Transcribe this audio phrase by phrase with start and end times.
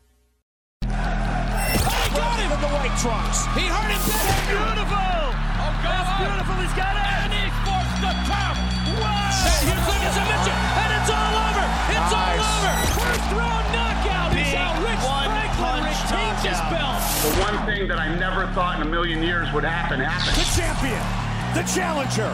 [2.15, 3.43] got him in the white trunks.
[3.51, 3.99] He hurt him.
[4.07, 4.95] That's beautiful.
[4.95, 5.91] Oh, God.
[5.91, 6.55] That's beautiful.
[6.63, 7.03] He's got it.
[7.03, 8.55] And he forced the tap.
[9.03, 9.27] Wow.
[9.27, 10.55] And here's the submission.
[10.55, 11.65] And it's all over.
[11.91, 12.71] It's all over.
[13.03, 14.31] First round knockout.
[14.31, 17.03] Big is how Rich Franklin retains his belt.
[17.27, 20.39] The one thing that I never thought in a million years would happen happened.
[20.39, 21.03] The champion.
[21.51, 22.31] The challenger.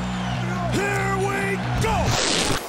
[0.77, 1.32] Here we go.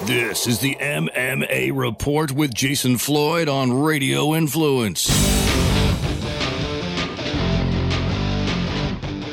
[0.06, 5.43] This is the MMA Report with Jason Floyd on Radio Influence.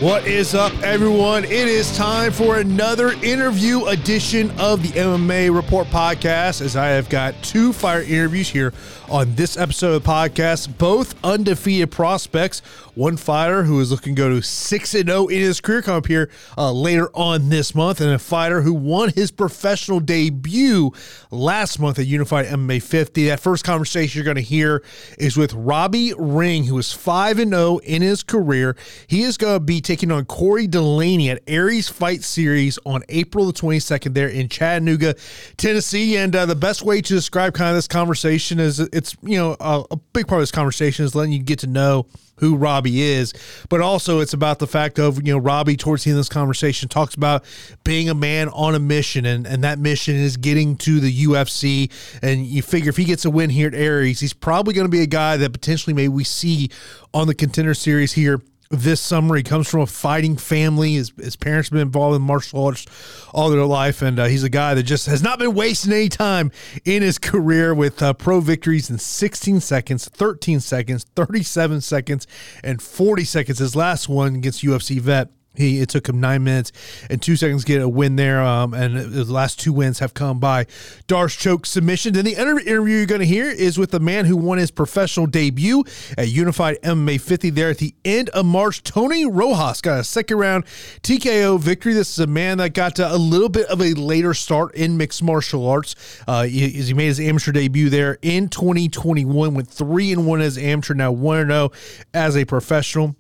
[0.02, 1.44] What is up, everyone?
[1.44, 6.62] It is time for another interview edition of the MMA Report podcast.
[6.62, 8.74] As I have got two fire interviews here
[9.12, 12.62] on this episode of the podcast, both undefeated prospects.
[12.96, 16.08] One fighter who is looking to go to 6 0 in his career come up
[16.08, 20.92] here uh, later on this month, and a fighter who won his professional debut
[21.30, 23.28] last month at Unified MMA 50.
[23.28, 24.84] That first conversation you're going to hear
[25.18, 28.76] is with Robbie Ring, who is 5 0 in his career.
[29.08, 33.46] He is going to be taking on Corey Delaney at Aries Fight Series on April
[33.46, 35.16] the 22nd there in Chattanooga,
[35.58, 36.16] Tennessee.
[36.16, 39.58] And uh, the best way to describe kind of this conversation is it's, you know,
[39.60, 42.06] a, a big part of this conversation is letting you get to know
[42.38, 43.34] who Robbie is,
[43.68, 46.30] but also it's about the fact of, you know, Robbie towards the end of this
[46.30, 47.44] conversation talks about
[47.84, 51.92] being a man on a mission and, and that mission is getting to the UFC.
[52.24, 54.92] And you figure if he gets a win here at Aries, he's probably going to
[54.92, 56.70] be a guy that potentially maybe we see
[57.14, 59.36] on the contender series here this summer.
[59.36, 60.94] He comes from a fighting family.
[60.94, 62.86] His, his parents have been involved in martial arts
[63.34, 66.10] all their life, and uh, he's a guy that just has not been wasting any
[66.10, 66.52] time
[66.86, 72.28] in his career with uh, pro victories in 16 seconds, 13 seconds, 37 seconds,
[72.64, 73.60] and 40 seconds.
[73.60, 75.30] His last one against UFC vet.
[75.54, 76.72] He it took him nine minutes
[77.10, 80.14] and two seconds to get a win there, um, and the last two wins have
[80.14, 80.66] come by
[81.08, 82.14] D'Arce choke submission.
[82.14, 85.28] Then the interview you're going to hear is with the man who won his professional
[85.28, 85.84] debut
[86.18, 88.82] at Unified MMA 50 there at the end of March.
[88.82, 90.66] Tony Rojas got a second round
[91.04, 91.94] TKO victory.
[91.94, 95.22] This is a man that got a little bit of a later start in mixed
[95.22, 95.96] martial arts.
[96.30, 100.58] Uh, he, he made his amateur debut there in 2021, went three and one as
[100.58, 101.72] amateur, now one and zero
[102.14, 103.16] as a professional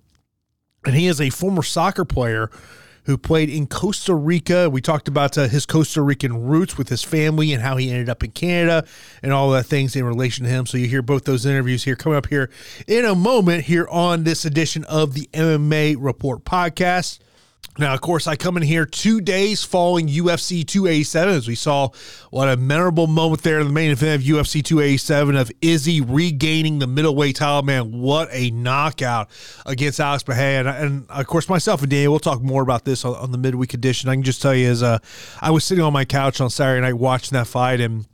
[0.85, 2.49] and he is a former soccer player
[3.05, 4.69] who played in Costa Rica.
[4.69, 8.09] We talked about uh, his Costa Rican roots with his family and how he ended
[8.09, 8.87] up in Canada
[9.23, 10.65] and all that things in relation to him.
[10.65, 12.49] So you hear both those interviews here coming up here
[12.87, 17.19] in a moment here on this edition of the MMA Report podcast.
[17.77, 21.89] Now, of course, I come in here two days following UFC 287 as we saw
[22.29, 26.79] what a memorable moment there in the main event of UFC 287 of Izzy regaining
[26.79, 27.61] the middleweight title.
[27.61, 29.29] Man, what a knockout
[29.65, 30.59] against Alex Bahia.
[30.59, 33.37] And, and of course, myself and Daniel, we'll talk more about this on, on the
[33.37, 34.09] midweek edition.
[34.09, 34.99] I can just tell you, as uh,
[35.39, 38.05] I was sitting on my couch on Saturday night watching that fight and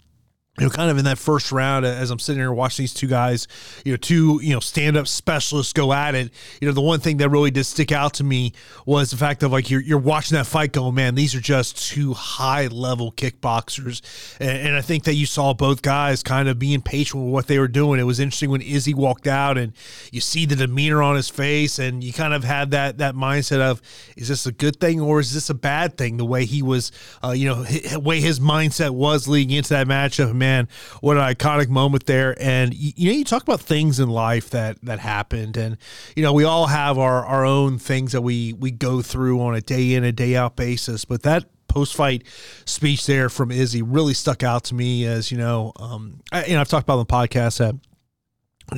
[0.60, 3.06] you know, kind of in that first round, as I'm sitting here watching these two
[3.06, 3.48] guys,
[3.86, 6.32] you know, two, you know, stand up specialists go at it.
[6.60, 8.54] You know, the one thing that really did stick out to me
[8.84, 11.78] was the fact of like you're, you're watching that fight going, man, these are just
[11.78, 14.02] two high level kickboxers.
[14.40, 17.48] And, and, I think that you saw both guys kind of being patient with what
[17.48, 18.00] they were doing.
[18.00, 19.74] It was interesting when Izzy walked out and
[20.12, 23.60] you see the demeanor on his face and you kind of had that, that mindset
[23.60, 23.80] of,
[24.16, 26.18] is this a good thing or is this a bad thing?
[26.18, 26.92] The way he was,
[27.24, 30.68] uh, you know, the way his mindset was leading into that matchup, man man,
[31.02, 32.36] what an iconic moment there.
[32.42, 35.78] And you, know, you talk about things in life that that happened, and
[36.16, 39.56] you know, we all have our our own things that we we go through on
[39.56, 41.06] a day in a day out basis.
[41.06, 42.24] But that post fight
[42.66, 46.54] speech there from Izzy really stuck out to me as you know, um, I, you
[46.54, 47.76] know, I've talked about on the podcast that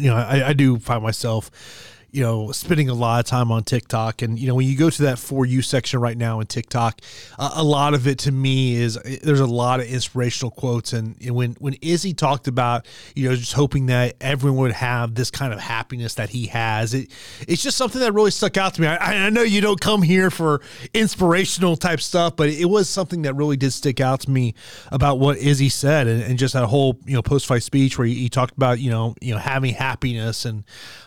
[0.01, 1.51] you know I, I do find myself
[2.11, 4.21] you know, spending a lot of time on TikTok.
[4.21, 7.01] And, you know, when you go to that For You section right now in TikTok,
[7.37, 10.93] uh, a lot of it to me is there's a lot of inspirational quotes.
[10.93, 15.13] And, and, when, when Izzy talked about, you know, just hoping that everyone would have
[15.15, 17.11] this kind of happiness that he has, it,
[17.47, 18.87] it's just something that really stuck out to me.
[18.87, 20.61] I, I know you don't come here for
[20.93, 24.55] inspirational type stuff, but it was something that really did stick out to me
[24.91, 28.07] about what Izzy said and, and just that whole, you know, post fight speech where
[28.07, 30.63] he, he, talked about, you know, you know, having happiness and,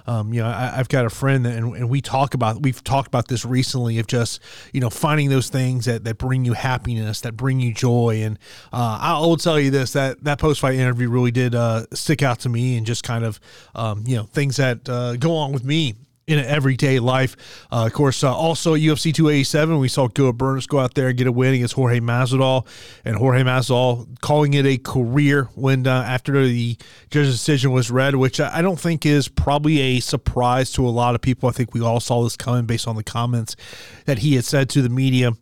[0.07, 2.83] um, you know, I, have got a friend that, and, and we talk about, we've
[2.83, 4.41] talked about this recently of just,
[4.73, 8.23] you know, finding those things that, that bring you happiness, that bring you joy.
[8.23, 8.39] And
[8.73, 12.23] uh, I will tell you this, that that post fight interview really did uh, stick
[12.23, 13.41] out to me and just kind of,
[13.75, 15.95] um, you know, things that uh, go on with me
[16.27, 17.37] in everyday life.
[17.71, 21.19] Uh, of course, uh, also UFC 287, we saw Gilbert Burns go out there and
[21.19, 22.67] get a win against Jorge Masvidal,
[23.05, 26.77] and Jorge Masvidal calling it a career win uh, after the
[27.11, 31.15] judge's decision was read, which I don't think is probably a surprise to a lot
[31.15, 31.49] of people.
[31.49, 33.57] I think we all saw this coming based on the comments
[34.07, 35.33] that he had said to the media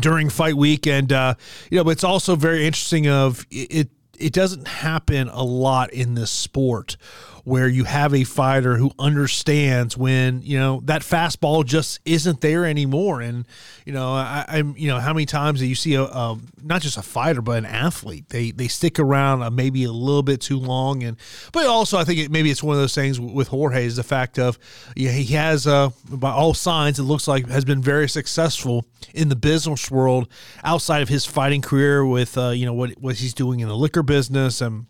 [0.00, 1.34] during fight week, and uh,
[1.70, 3.06] you know, but it's also very interesting.
[3.08, 6.96] Of it it doesn't happen a lot in this sport
[7.44, 12.64] where you have a fighter who understands when you know that fastball just isn't there
[12.64, 13.20] anymore.
[13.20, 13.46] And
[13.84, 16.82] you know, I, am you know how many times do you see a, a, not
[16.82, 20.40] just a fighter but an athlete they they stick around uh, maybe a little bit
[20.40, 21.02] too long.
[21.02, 21.16] And
[21.52, 24.04] but also I think it, maybe it's one of those things with Jorge is the
[24.04, 24.58] fact of
[24.94, 28.84] yeah, he has uh, by all signs it looks like has been very successful
[29.14, 30.28] in the business world
[30.62, 33.76] outside of his fighting career with uh, you know what what he's doing in the
[33.76, 34.86] liquor business and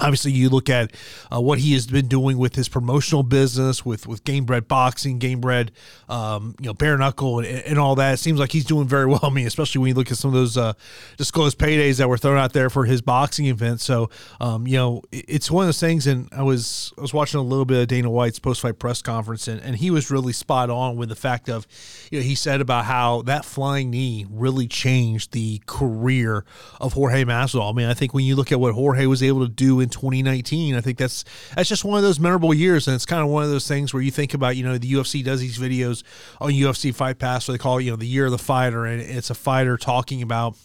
[0.00, 0.92] Obviously, you look at
[1.32, 5.70] uh, what he has been doing with his promotional business, with with Gamebred Boxing, Gamebred,
[6.08, 8.14] um, you know, bare knuckle, and, and, all that.
[8.14, 9.20] It seems like he's doing very well.
[9.24, 10.72] I mean, especially when you look at some of those uh,
[11.16, 13.80] disclosed paydays that were thrown out there for his boxing event.
[13.80, 14.10] So,
[14.40, 16.06] um, you know, it's one of those things.
[16.06, 19.02] And I was I was watching a little bit of Dana White's post fight press
[19.02, 21.66] conference, and, and he was really spot on with the fact of,
[22.10, 26.44] you know, he said about how that flying knee really changed the career
[26.80, 27.70] of Jorge Masvidal.
[27.70, 29.87] I mean, I think when you look at what Jorge was able to do in
[29.88, 30.74] in 2019.
[30.74, 31.24] I think that's
[31.54, 33.94] that's just one of those memorable years, and it's kind of one of those things
[33.94, 36.02] where you think about, you know, the UFC does these videos
[36.40, 38.84] on UFC Fight Pass, where they call it, you know, the year of the fighter,
[38.84, 40.56] and it's a fighter talking about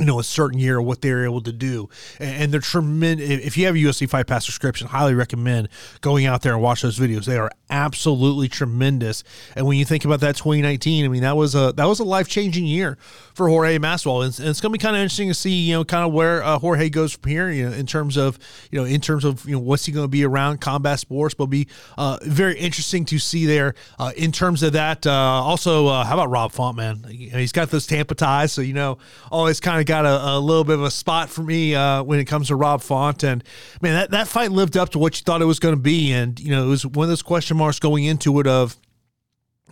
[0.00, 1.88] you know, a certain year what they're able to do.
[2.18, 3.28] And they're tremendous.
[3.28, 5.68] If you have a UFC Fight Pass subscription, highly recommend
[6.00, 7.26] going out there and watch those videos.
[7.26, 9.22] They are absolutely tremendous.
[9.54, 12.04] And when you think about that 2019, I mean, that was a that was a
[12.04, 12.98] life changing year
[13.34, 15.84] for Jorge Masvidal, and, it's going to be kind of interesting to see, you know,
[15.84, 17.50] kind of where uh, Jorge goes from here.
[17.50, 18.38] You know, in terms of
[18.70, 21.34] you know, in terms of you know, what's he going to be around combat sports,
[21.34, 23.74] but be uh, very interesting to see there.
[23.98, 27.04] Uh, in terms of that, uh, also, uh, how about Rob Font, man?
[27.04, 28.98] He's got those Tampa ties, so you know,
[29.30, 32.20] always kind of got a, a, little bit of a spot for me uh, when
[32.20, 33.24] it comes to Rob Font.
[33.24, 33.42] And
[33.82, 36.12] man, that, that fight lived up to what you thought it was going to be.
[36.12, 38.76] And, you know, it was one of those question marks going into it of,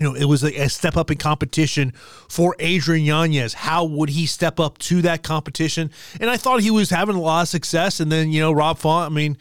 [0.01, 1.93] you know, it was a, a, step up in competition
[2.29, 3.55] for Adrian Yanez.
[3.55, 5.93] How would he step up to that competition?
[6.21, 8.01] And I thought he was having a lot of success.
[8.01, 9.39] And then, you know, Rob Font, I mean,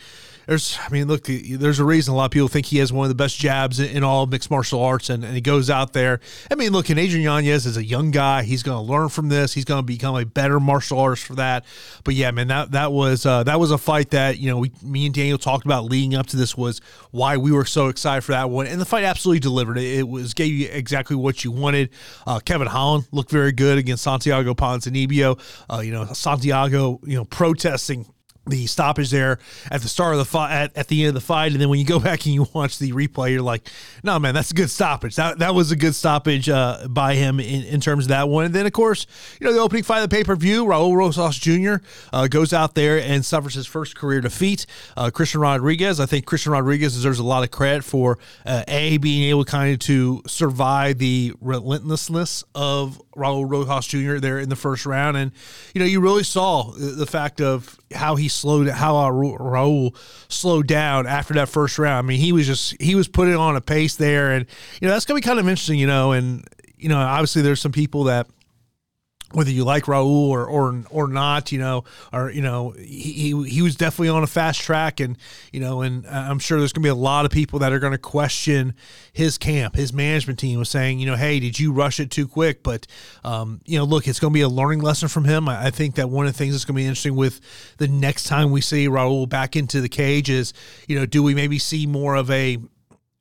[0.47, 3.03] there's, I mean, look, there's a reason a lot of people think he has one
[3.03, 6.21] of the best jabs in, all mixed martial arts, and, and, he goes out there.
[6.49, 8.43] I mean, look, and Adrian Yanez is a young guy.
[8.43, 9.53] He's going to learn from this.
[9.53, 11.65] He's going to become a better martial artist for that.
[12.05, 14.71] But yeah, man, that that was uh, that was a fight that you know we,
[14.81, 16.79] me and Daniel talked about leading up to this was
[17.11, 19.77] why we were so excited for that one, and the fight absolutely delivered.
[19.77, 21.89] It, it was gave you exactly what you wanted.
[22.25, 25.39] Uh, Kevin Holland looked very good against Santiago Ponzinibbio.
[25.69, 28.05] Uh, you know, Santiago, you know, protesting
[28.49, 29.39] the stoppage there
[29.71, 31.69] at the start of the fight at, at the end of the fight and then
[31.69, 33.67] when you go back and you watch the replay you're like
[34.03, 37.39] no man that's a good stoppage that that was a good stoppage uh, by him
[37.39, 39.05] in, in terms of that one and then of course
[39.39, 41.75] you know the opening fight of the pay-per-view Raul Rosas Jr.
[42.11, 44.65] Uh, goes out there and suffers his first career defeat
[44.95, 48.97] uh, Christian Rodriguez I think Christian Rodriguez deserves a lot of credit for uh, a
[48.97, 54.17] being able kind of to survive the relentlessness of Raul Rosas Jr.
[54.17, 55.31] there in the first round and
[55.73, 59.95] you know you really saw the fact of how he slowed how Raul
[60.29, 62.05] slowed down after that first round.
[62.05, 64.45] I mean, he was just he was putting on a pace there, and
[64.81, 66.11] you know that's gonna be kind of interesting, you know.
[66.11, 66.47] And
[66.77, 68.27] you know, obviously there's some people that
[69.37, 73.43] whether you like Raul or or or not, you know, or you know, he, he
[73.47, 75.15] he was definitely on a fast track, and
[75.51, 77.77] you know, and I'm sure there's going to be a lot of people that are
[77.77, 78.73] going to question
[79.13, 79.75] his camp.
[79.75, 82.63] His management team was saying, you know, hey, did you rush it too quick?
[82.63, 82.87] But
[83.23, 85.47] um, you know, look, it's going to be a learning lesson from him.
[85.47, 87.39] I, I think that one of the things that's going to be interesting with
[87.77, 90.51] the next time we see Raul back into the cage is,
[90.87, 92.57] you know, do we maybe see more of a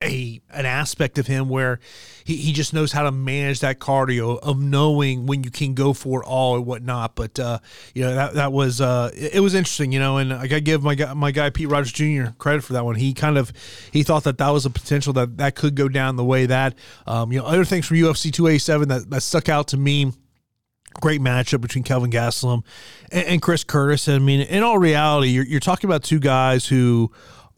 [0.07, 1.81] a an aspect of him where
[2.25, 5.93] he, he just knows how to manage that cardio of knowing when you can go
[5.93, 7.15] for all or whatnot.
[7.15, 7.59] But uh,
[7.95, 10.57] you know that that was uh, it, it, was interesting, you know, and I got
[10.57, 12.31] to give my guy my guy Pete Rogers Jr.
[12.39, 12.95] credit for that one.
[12.95, 13.53] He kind of
[13.93, 16.75] he thought that that was a potential that that could go down the way that
[17.07, 20.13] um, you know other things from UFC 287 that that stuck out to me
[21.01, 22.65] great matchup between Kelvin Gastelum
[23.13, 24.09] and, and, Chris Curtis.
[24.09, 27.13] I mean, in all reality, you're, you're talking about two guys who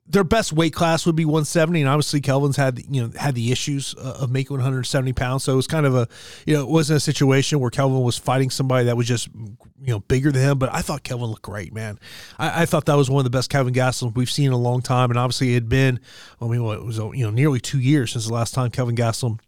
[0.09, 3.53] their best weight class would be 170 and obviously kelvin's had you know had the
[3.53, 5.45] issues uh, of making 170 pounds.
[5.45, 6.09] So it was kind of a
[6.47, 9.93] you know it wasn't a situation where kelvin was fighting somebody that was just you
[9.93, 11.99] know bigger than him but i thought kelvin looked great man.
[12.39, 14.59] I, I thought that was one of the best kelvin gastelum we've seen in a
[14.59, 16.01] long time and obviously it had been
[16.41, 18.97] i mean what, it was you know nearly two years since the last time kelvin
[18.97, 19.39] gastelum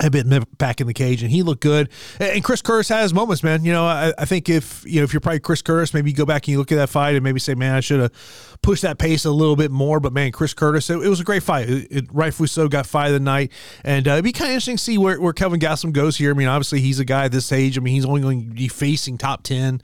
[0.00, 1.88] had been back in the cage and he looked good.
[2.18, 3.64] And Chris Curtis had his moments, man.
[3.64, 6.16] You know, I, I think if you know if you're probably Chris Curtis, maybe you
[6.16, 8.58] go back and you look at that fight and maybe say, man, I should have
[8.62, 10.00] pushed that pace a little bit more.
[10.00, 11.68] But man, Chris Curtis, it, it was a great fight.
[11.68, 13.52] It, it, rightfully so, got fight the night,
[13.84, 16.30] and uh, it'd be kind of interesting to see where, where Kelvin Gastelum goes here.
[16.30, 17.76] I mean, obviously he's a guy this age.
[17.76, 19.82] I mean, he's only going to be facing top ten,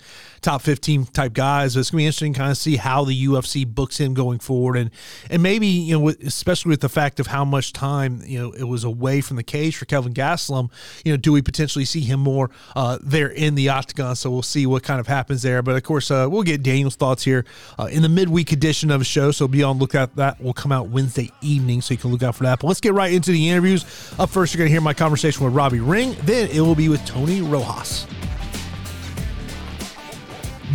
[0.48, 1.76] top fifteen type guys.
[1.76, 4.78] It's gonna be interesting to kind of see how the UFC books him going forward,
[4.78, 4.90] and
[5.28, 8.64] and maybe you know, especially with the fact of how much time you know it
[8.64, 10.70] was away from the cage for Kelvin Gastelum,
[11.04, 14.16] you know, do we potentially see him more uh, there in the octagon?
[14.16, 15.60] So we'll see what kind of happens there.
[15.60, 17.44] But of course, uh, we'll get Daniel's thoughts here
[17.78, 19.32] uh, in the midweek edition of the show.
[19.32, 20.16] So be on lookout.
[20.16, 22.60] That will come out Wednesday evening, so you can look out for that.
[22.60, 23.84] But let's get right into the interviews.
[24.18, 26.16] Up first, you're going to hear my conversation with Robbie Ring.
[26.22, 28.06] Then it will be with Tony Rojas.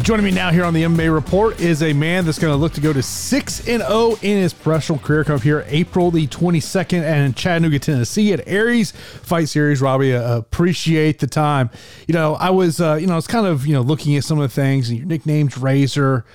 [0.02, 2.74] Joining me now here on the MMA Report is a man that's going to look
[2.74, 5.24] to go to 6 and 0 in his professional career.
[5.24, 9.82] Come here April the 22nd in Chattanooga, Tennessee at Aries Fight Series.
[9.82, 11.70] Robbie, uh, appreciate the time.
[12.08, 14.24] You know, I was, uh, you know, I was kind of, you know, looking at
[14.24, 16.26] some of the things and your nickname's Razor.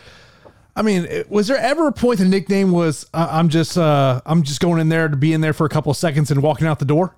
[0.77, 4.45] I mean, was there ever a point the nickname was uh, I'm just uh, I'm
[4.45, 6.69] just going in there to be in there for a couple of seconds and walking
[6.69, 7.17] out the door?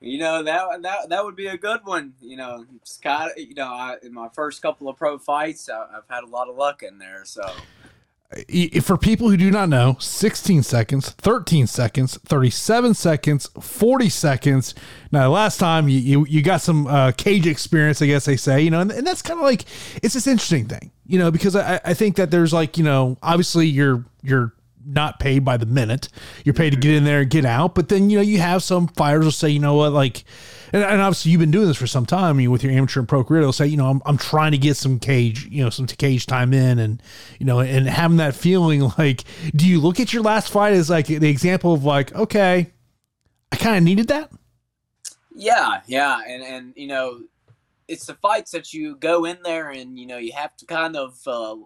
[0.00, 2.14] You know that that that would be a good one.
[2.20, 3.30] You know, Scott.
[3.36, 6.48] You know, I, in my first couple of pro fights, I, have had a lot
[6.48, 7.24] of luck in there.
[7.24, 7.42] So,
[8.80, 14.74] for people who do not know, 16 seconds, 13 seconds, 37 seconds, 40 seconds.
[15.10, 18.62] Now, last time you you, you got some uh, cage experience, I guess they say.
[18.62, 19.64] You know, and, and that's kind of like
[20.00, 20.92] it's this interesting thing.
[21.06, 24.54] You know, because I I think that there's like you know obviously you're you're
[24.88, 26.08] not paid by the minute.
[26.44, 27.74] You're paid to get in there and get out.
[27.74, 30.24] But then, you know, you have some fighters will say, you know what, like,
[30.72, 32.24] and, and obviously you've been doing this for some time.
[32.24, 34.52] I mean, with your amateur and pro career, they'll say, you know, I'm, I'm trying
[34.52, 37.02] to get some cage, you know, some cage time in and,
[37.38, 40.90] you know, and having that feeling like, do you look at your last fight as
[40.90, 42.72] like the example of like, okay,
[43.52, 44.32] I kind of needed that?
[45.34, 46.20] Yeah, yeah.
[46.26, 47.20] And, and, you know,
[47.86, 50.96] it's the fights that you go in there and, you know, you have to kind
[50.96, 51.56] of, uh,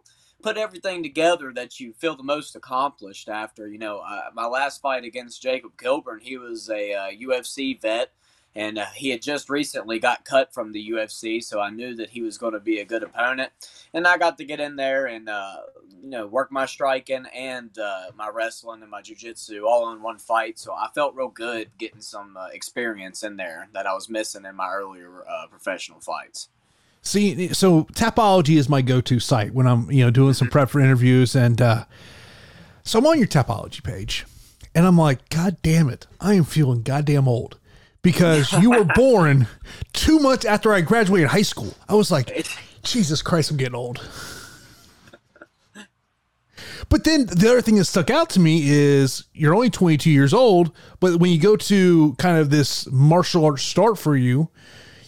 [0.42, 3.68] put everything together that you feel the most accomplished after.
[3.68, 8.10] You know, uh, my last fight against Jacob Kilburn, he was a uh, UFC vet,
[8.54, 12.10] and uh, he had just recently got cut from the UFC, so I knew that
[12.10, 13.52] he was going to be a good opponent.
[13.94, 15.56] And I got to get in there and uh,
[16.02, 20.18] you know work my striking and uh, my wrestling and my jiu-jitsu all in one
[20.18, 20.58] fight.
[20.58, 24.44] So I felt real good getting some uh, experience in there that I was missing
[24.44, 26.48] in my earlier professional fights.
[27.04, 30.80] See, so Tapology is my go-to site when I'm, you know, doing some prep for
[30.80, 31.84] interviews, and uh,
[32.84, 34.24] so I'm on your Tapology page,
[34.72, 37.58] and I'm like, God damn it, I am feeling goddamn old
[38.02, 39.48] because you were born
[39.92, 41.74] two months after I graduated high school.
[41.88, 42.46] I was like,
[42.84, 44.00] Jesus Christ, I'm getting old.
[46.88, 50.34] But then the other thing that stuck out to me is you're only 22 years
[50.34, 54.50] old, but when you go to kind of this martial arts start for you,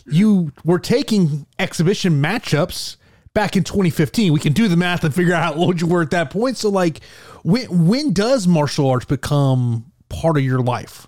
[0.06, 2.96] you were taking exhibition matchups
[3.32, 4.32] back in 2015.
[4.32, 6.56] We can do the math and figure out how old you were at that point.
[6.56, 7.00] So, like,
[7.42, 11.06] when when does martial arts become part of your life?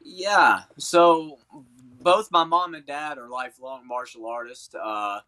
[0.00, 0.62] Yeah.
[0.78, 1.38] So,
[2.00, 4.74] both my mom and dad are lifelong martial artists.
[4.74, 5.20] Uh,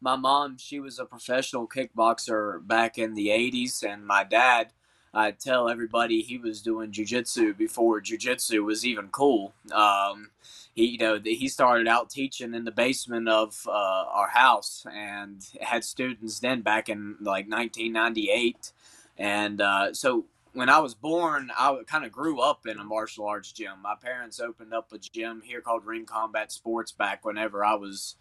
[0.00, 4.72] my mom, she was a professional kickboxer back in the 80s, and my dad,
[5.14, 9.54] I tell everybody he was doing jujitsu before jujitsu was even cool.
[9.70, 10.30] Um,
[10.74, 15.46] he you know he started out teaching in the basement of uh, our house and
[15.60, 18.72] had students then back in like 1998
[19.18, 20.24] and uh, so
[20.54, 23.80] when I was born, I kind of grew up in a martial arts gym.
[23.82, 28.16] My parents opened up a gym here called Ring Combat Sports back whenever I was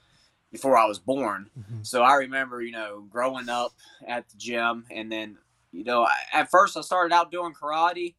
[0.52, 1.50] before I was born.
[1.58, 1.84] Mm-hmm.
[1.84, 3.74] So I remember, you know, growing up
[4.06, 5.38] at the gym and then,
[5.72, 8.16] you know, at first I started out doing karate,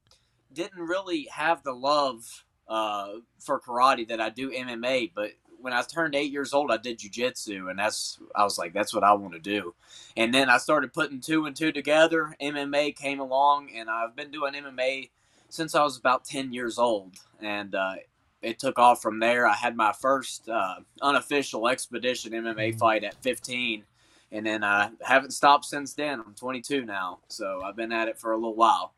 [0.53, 5.13] didn't really have the love uh, for karate that I do MMA.
[5.15, 8.73] But when I turned eight years old, I did jujitsu, and that's I was like,
[8.73, 9.75] that's what I want to do.
[10.17, 12.35] And then I started putting two and two together.
[12.41, 15.11] MMA came along, and I've been doing MMA
[15.49, 17.95] since I was about ten years old, and uh,
[18.43, 19.47] it took off from there.
[19.47, 22.79] I had my first uh, unofficial expedition MMA mm-hmm.
[22.79, 23.85] fight at 15,
[24.33, 26.21] and then I haven't stopped since then.
[26.21, 28.95] I'm 22 now, so I've been at it for a little while.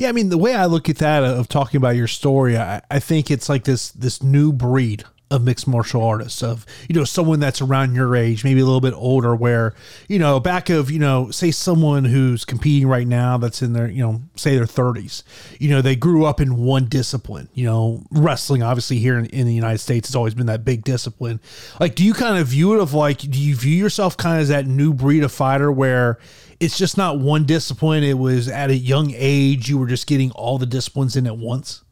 [0.00, 2.56] Yeah, I mean the way I look at that uh, of talking about your story,
[2.56, 6.94] I, I think it's like this this new breed of mixed martial artists of you
[6.94, 9.74] know someone that's around your age maybe a little bit older where
[10.08, 13.88] you know back of you know say someone who's competing right now that's in their
[13.88, 15.22] you know say their 30s
[15.60, 19.46] you know they grew up in one discipline you know wrestling obviously here in, in
[19.46, 21.38] the united states has always been that big discipline.
[21.78, 24.42] Like do you kind of view it of like do you view yourself kind of
[24.42, 26.18] as that new breed of fighter where
[26.60, 28.04] it's just not one discipline.
[28.04, 29.68] It was at a young age.
[29.68, 31.82] You were just getting all the disciplines in at once.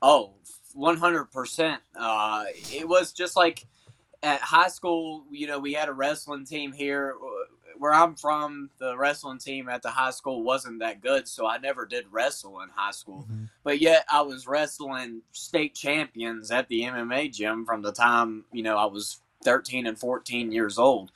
[0.00, 0.34] Oh,
[0.76, 1.78] 100%.
[1.94, 3.66] Uh, it was just like
[4.22, 7.14] at high school, you know, we had a wrestling team here.
[7.76, 11.58] Where I'm from, the wrestling team at the high school wasn't that good, so I
[11.58, 13.28] never did wrestle in high school.
[13.30, 13.44] Mm-hmm.
[13.62, 18.64] But yet, I was wrestling state champions at the MMA gym from the time, you
[18.64, 21.12] know, I was 13 and 14 years old.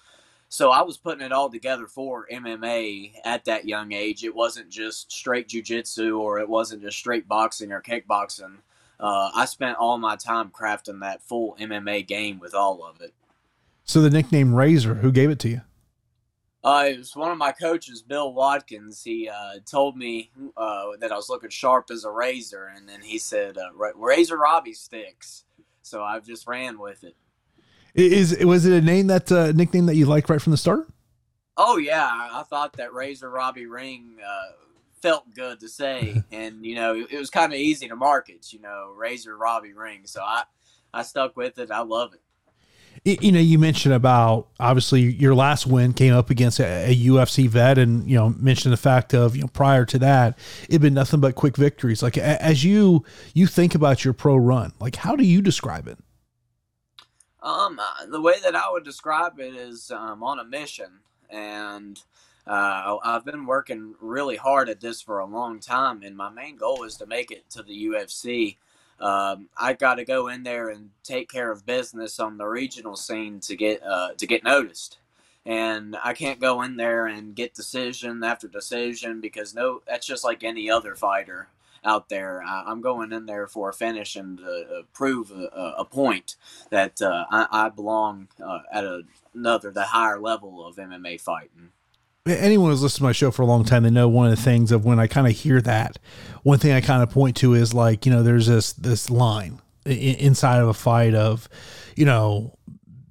[0.53, 4.23] So I was putting it all together for MMA at that young age.
[4.23, 8.59] It wasn't just straight jujitsu or it wasn't just straight boxing or kickboxing.
[9.01, 13.15] uh, I spent all my time crafting that full MMA game with all of it.
[13.85, 15.63] So the nickname Razor, who gave it to you?
[16.63, 19.03] Uh, it was one of my coaches, Bill Watkins.
[19.03, 23.01] He uh, told me uh, that I was looking sharp as a razor, and then
[23.01, 25.45] he said, uh, "Razor Robbie sticks."
[25.81, 27.17] So I just ran with it.
[27.95, 30.89] Is was it a name that uh, nickname that you liked right from the start?
[31.57, 34.53] Oh yeah, I thought that Razor Robbie Ring uh,
[35.03, 38.53] felt good to say, and you know it was kind of easy to market.
[38.53, 40.45] You know, Razor Robbie Ring, so I
[40.95, 41.71] I stuck with it.
[41.71, 42.21] I love it
[43.05, 47.49] you know, you mentioned about obviously your last win came up against a, a, UFC
[47.49, 50.95] vet, and you know, mentioned the fact of you know prior to that it'd been
[50.95, 52.03] nothing but quick victories.
[52.03, 55.99] Like as you you think about your pro run, like how do you describe it?
[57.43, 62.01] Um, uh, the way that I would describe it is um, on a mission, and
[62.47, 66.57] uh, I've been working really hard at this for a long time, and my main
[66.57, 68.57] goal is to make it to the UFC
[69.03, 72.95] um, I got to go in there and take care of business on the regional
[72.95, 74.99] scene to get uh, to get noticed.
[75.45, 80.23] And I can't go in there and get decision after decision because no, that's just
[80.23, 81.49] like any other fighter
[81.85, 82.43] out there.
[82.43, 86.37] I, am going in there for a finish and to uh, prove a, a, point
[86.71, 89.03] that uh, I, I, belong uh, at a,
[89.35, 91.71] another, the higher level of MMA fighting
[92.27, 94.43] anyone who's listened to my show for a long time, they know one of the
[94.43, 95.99] things of when I kind of hear that,
[96.43, 99.61] one thing I kind of point to is like, you know, there's this, this line
[99.85, 101.49] inside of a fight of,
[101.97, 102.57] you know,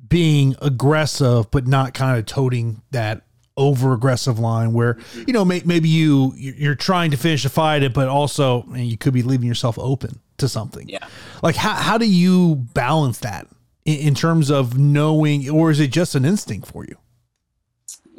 [0.07, 3.23] being aggressive, but not kind of toting that
[3.61, 7.87] over aggressive line where, you know, may, maybe you, you're trying to finish a fight,
[7.93, 10.89] but also you could be leaving yourself open to something.
[10.89, 11.07] Yeah.
[11.41, 13.47] Like how, how do you balance that
[13.85, 16.97] in, in terms of knowing, or is it just an instinct for you?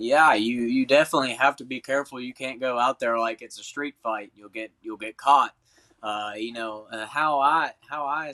[0.02, 2.20] yeah, you you definitely have to be careful.
[2.20, 4.32] You can't go out there like it's a street fight.
[4.34, 5.54] You'll get you'll get caught.
[6.02, 8.32] Uh, you know uh, how I how I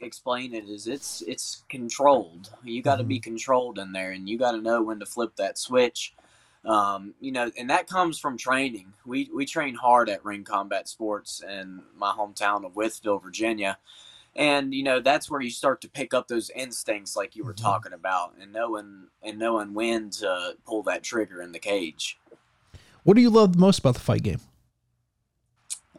[0.00, 2.50] explain it is it's it's controlled.
[2.64, 3.22] You got to be mm-hmm.
[3.22, 6.14] controlled in there, and you got to know when to flip that switch.
[6.64, 8.92] Um, you know, and that comes from training.
[9.06, 13.78] We we train hard at Ring Combat Sports in my hometown of Wytheville, Virginia.
[14.36, 17.54] And you know that's where you start to pick up those instincts like you were
[17.54, 17.64] mm-hmm.
[17.64, 22.18] talking about and knowing and knowing when to pull that trigger in the cage.
[23.04, 24.40] What do you love most about the fight game?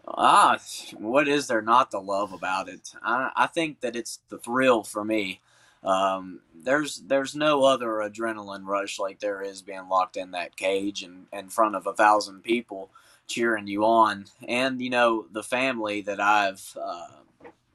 [0.08, 0.60] Ah
[0.98, 2.94] what is there not to love about it?
[3.02, 5.42] I, I think that it's the thrill for me
[5.84, 11.04] um, there's there's no other adrenaline rush like there is being locked in that cage
[11.04, 12.90] and in front of a thousand people
[13.28, 17.22] cheering you on and you know the family that i've uh,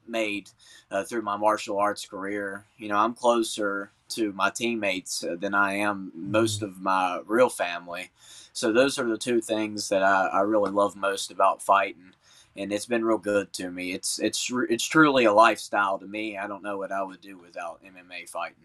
[0.07, 0.49] made
[0.91, 2.65] uh, through my martial arts career.
[2.77, 6.71] You know, I'm closer to my teammates than I am most mm-hmm.
[6.71, 8.11] of my real family.
[8.53, 12.13] So those are the two things that I, I really love most about fighting,
[12.57, 13.93] and it's been real good to me.
[13.93, 16.37] It's it's it's truly a lifestyle to me.
[16.37, 18.63] I don't know what I would do without MMA fighting.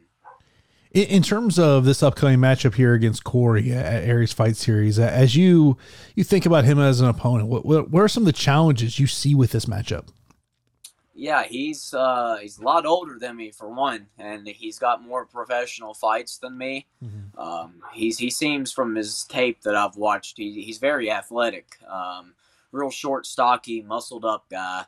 [0.92, 5.78] In terms of this upcoming matchup here against Corey at Aries Fight Series, as you
[6.14, 9.06] you think about him as an opponent, what what are some of the challenges you
[9.06, 10.08] see with this matchup?
[11.14, 15.24] Yeah, he's uh, he's a lot older than me for one, and he's got more
[15.24, 16.86] professional fights than me.
[17.02, 17.38] Mm-hmm.
[17.38, 22.34] Um, he's he seems from his tape that I've watched, he, he's very athletic, um,
[22.72, 24.84] real short, stocky, muscled up guy,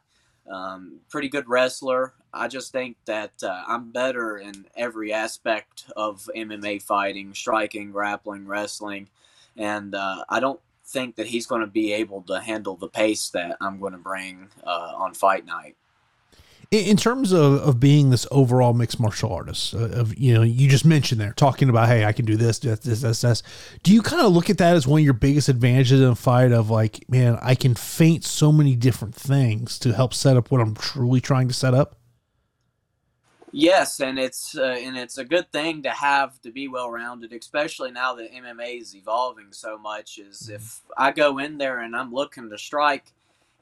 [0.50, 2.14] um, pretty good wrestler.
[2.32, 8.46] I just think that uh, I'm better in every aspect of MMA fighting, striking, grappling,
[8.46, 9.08] wrestling,
[9.56, 13.30] and uh, I don't think that he's going to be able to handle the pace
[13.30, 15.76] that I'm going to bring uh, on fight night
[16.80, 20.68] in terms of, of being this overall mixed martial artist uh, of you know you
[20.68, 23.42] just mentioned there talking about hey i can do this this this this, this.
[23.82, 26.14] do you kind of look at that as one of your biggest advantages in a
[26.14, 30.50] fight of like man i can feint so many different things to help set up
[30.50, 31.96] what i'm truly trying to set up
[33.52, 37.32] yes and it's uh, and it's a good thing to have to be well rounded
[37.32, 40.56] especially now that mma is evolving so much is mm-hmm.
[40.56, 43.13] if i go in there and i'm looking to strike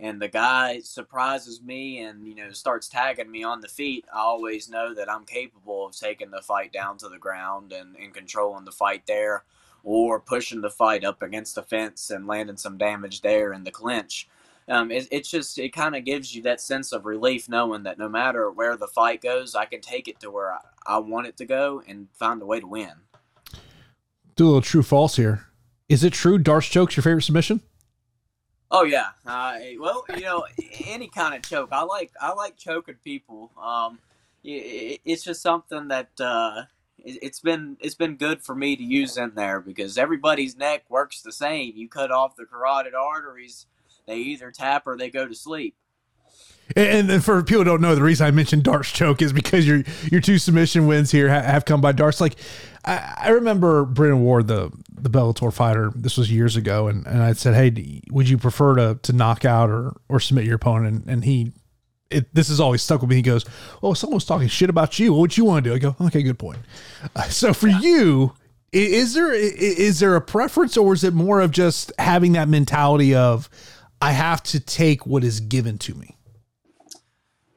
[0.03, 4.19] and the guy surprises me and you know starts tagging me on the feet i
[4.19, 8.13] always know that i'm capable of taking the fight down to the ground and, and
[8.13, 9.45] controlling the fight there
[9.85, 13.71] or pushing the fight up against the fence and landing some damage there in the
[13.71, 14.29] clinch.
[14.69, 17.99] Um, it, it's just it kind of gives you that sense of relief knowing that
[17.99, 21.27] no matter where the fight goes i can take it to where i, I want
[21.27, 22.93] it to go and find a way to win.
[24.37, 25.49] Do a little true false here.
[25.89, 27.61] Is it true D'Arce choke's your favorite submission
[28.75, 29.09] Oh yeah.
[29.27, 30.47] Uh, well, you know,
[30.87, 31.69] any kind of choke.
[31.73, 33.51] I like I like choking people.
[33.63, 33.99] Um,
[34.43, 36.63] it, it's just something that uh,
[36.97, 40.85] it, has been it's been good for me to use in there because everybody's neck
[40.89, 41.75] works the same.
[41.77, 43.67] You cut off the carotid arteries,
[44.07, 45.77] they either tap or they go to sleep.
[46.77, 49.67] And, and for people who don't know, the reason I mentioned D'Arce choke is because
[49.67, 52.21] your your two submission wins here have, have come by D'Arce.
[52.21, 52.37] Like
[52.85, 55.93] I, I remember Brennan Ward, the the Bellator fighter.
[55.95, 59.45] This was years ago, and, and I said, "Hey, would you prefer to to knock
[59.45, 61.53] out or or submit your opponent?" And, and he,
[62.11, 63.17] it, this has always stuck with me.
[63.17, 63.45] He goes,
[63.83, 65.13] "Oh, someone's talking shit about you.
[65.13, 66.59] What would you want to do?" I go, "Okay, good point."
[67.15, 68.33] Uh, so for you,
[68.73, 73.15] is there is there a preference, or is it more of just having that mentality
[73.15, 73.51] of
[74.01, 76.17] I have to take what is given to me?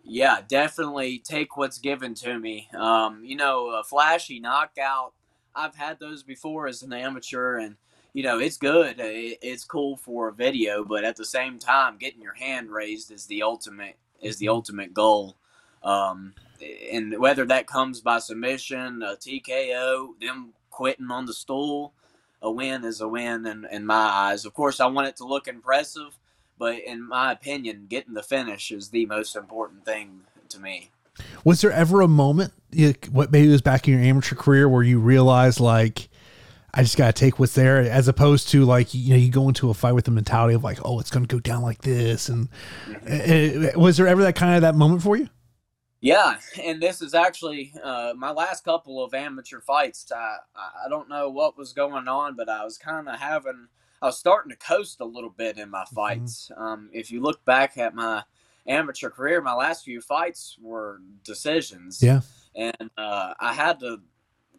[0.05, 2.69] Yeah, definitely take what's given to me.
[2.77, 5.13] Um, you know, a flashy knockout.
[5.55, 7.75] I've had those before as an amateur, and
[8.13, 8.97] you know it's good.
[8.99, 13.25] It's cool for a video, but at the same time, getting your hand raised is
[13.25, 15.37] the ultimate is the ultimate goal.
[15.83, 16.33] Um,
[16.91, 21.93] and whether that comes by submission, a TKO, them quitting on the stool,
[22.41, 24.45] a win is a win in, in my eyes.
[24.45, 26.17] Of course, I want it to look impressive,
[26.57, 30.91] but in my opinion, getting the finish is the most important thing to me.
[31.43, 32.53] Was there ever a moment,
[33.11, 36.09] what maybe it was back in your amateur career, where you realized like,
[36.73, 39.47] I just got to take what's there, as opposed to like you know you go
[39.47, 41.81] into a fight with the mentality of like, oh, it's going to go down like
[41.81, 42.49] this, and
[43.09, 45.29] uh, was there ever that kind of that moment for you?
[46.01, 50.11] Yeah, and this is actually uh, my last couple of amateur fights.
[50.11, 53.69] I I don't know what was going on, but I was kind of having
[54.05, 56.51] I was starting to coast a little bit in my fights.
[56.55, 58.21] Um, if you look back at my
[58.67, 62.03] amateur career, my last few fights were decisions.
[62.03, 62.21] Yeah.
[62.53, 64.01] and uh, I had to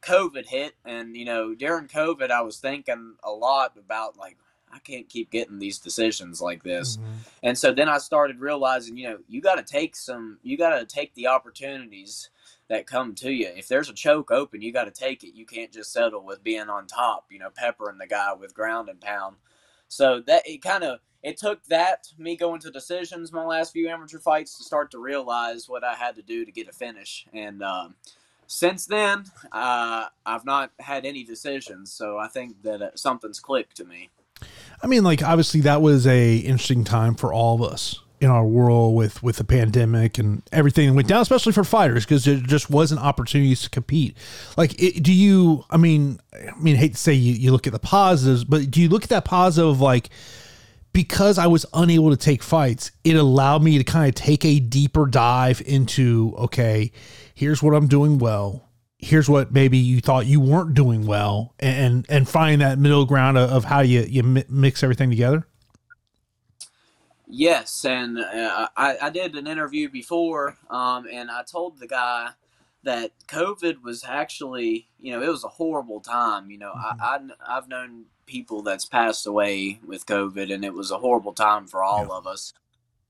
[0.00, 4.36] COVID hit, and you know during COVID, I was thinking a lot about like
[4.72, 6.98] I can't keep getting these decisions like this,
[7.44, 10.76] and so then I started realizing, you know, you got to take some, you got
[10.76, 12.30] to take the opportunities
[12.68, 13.50] that come to you.
[13.54, 15.34] If there's a choke open, you got to take it.
[15.34, 18.88] You can't just settle with being on top, you know, peppering the guy with ground
[18.88, 19.36] and pound.
[19.88, 23.88] So that it kind of it took that me going to decisions my last few
[23.88, 27.26] amateur fights to start to realize what I had to do to get a finish.
[27.32, 27.94] And um,
[28.46, 31.92] since then, uh, I've not had any decisions.
[31.92, 34.10] So I think that uh, something's clicked to me.
[34.82, 38.44] I mean, like obviously that was a interesting time for all of us in our
[38.44, 42.68] world with with the pandemic and everything went down, especially for fighters because there just
[42.68, 44.16] wasn't opportunities to compete.
[44.56, 45.64] Like, it, do you?
[45.70, 48.70] I mean, I mean, I hate to say you, you look at the positives, but
[48.70, 50.10] do you look at that positive of like?
[50.92, 54.58] Because I was unable to take fights, it allowed me to kind of take a
[54.58, 56.90] deeper dive into okay,
[57.34, 62.06] here's what I'm doing well, here's what maybe you thought you weren't doing well and
[62.08, 65.46] and find that middle ground of, of how you you mix everything together
[67.26, 72.30] Yes, and uh, I, I did an interview before, um, and I told the guy
[72.84, 76.50] that COVID was actually, you know, it was a horrible time.
[76.50, 80.92] You know, I, I I've known people that's passed away with COVID, and it was
[80.92, 82.52] a horrible time for all of us.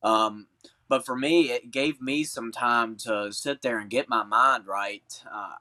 [0.02, 0.46] Um,
[0.88, 4.66] but for me, it gave me some time to sit there and get my mind
[4.66, 5.22] right.
[5.31, 5.55] Uh,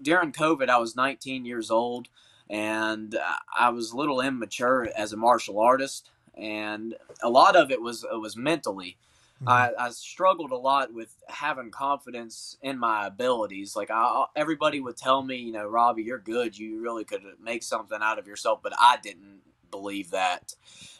[0.00, 2.08] during COVID, I was 19 years old,
[2.48, 6.10] and uh, I was a little immature as a martial artist,
[6.40, 8.96] and a lot of it was it was mentally.
[9.46, 13.74] I, I struggled a lot with having confidence in my abilities.
[13.74, 16.58] Like I, everybody would tell me, you know, Robbie, you're good.
[16.58, 20.54] You really could make something out of yourself, but I didn't believe that.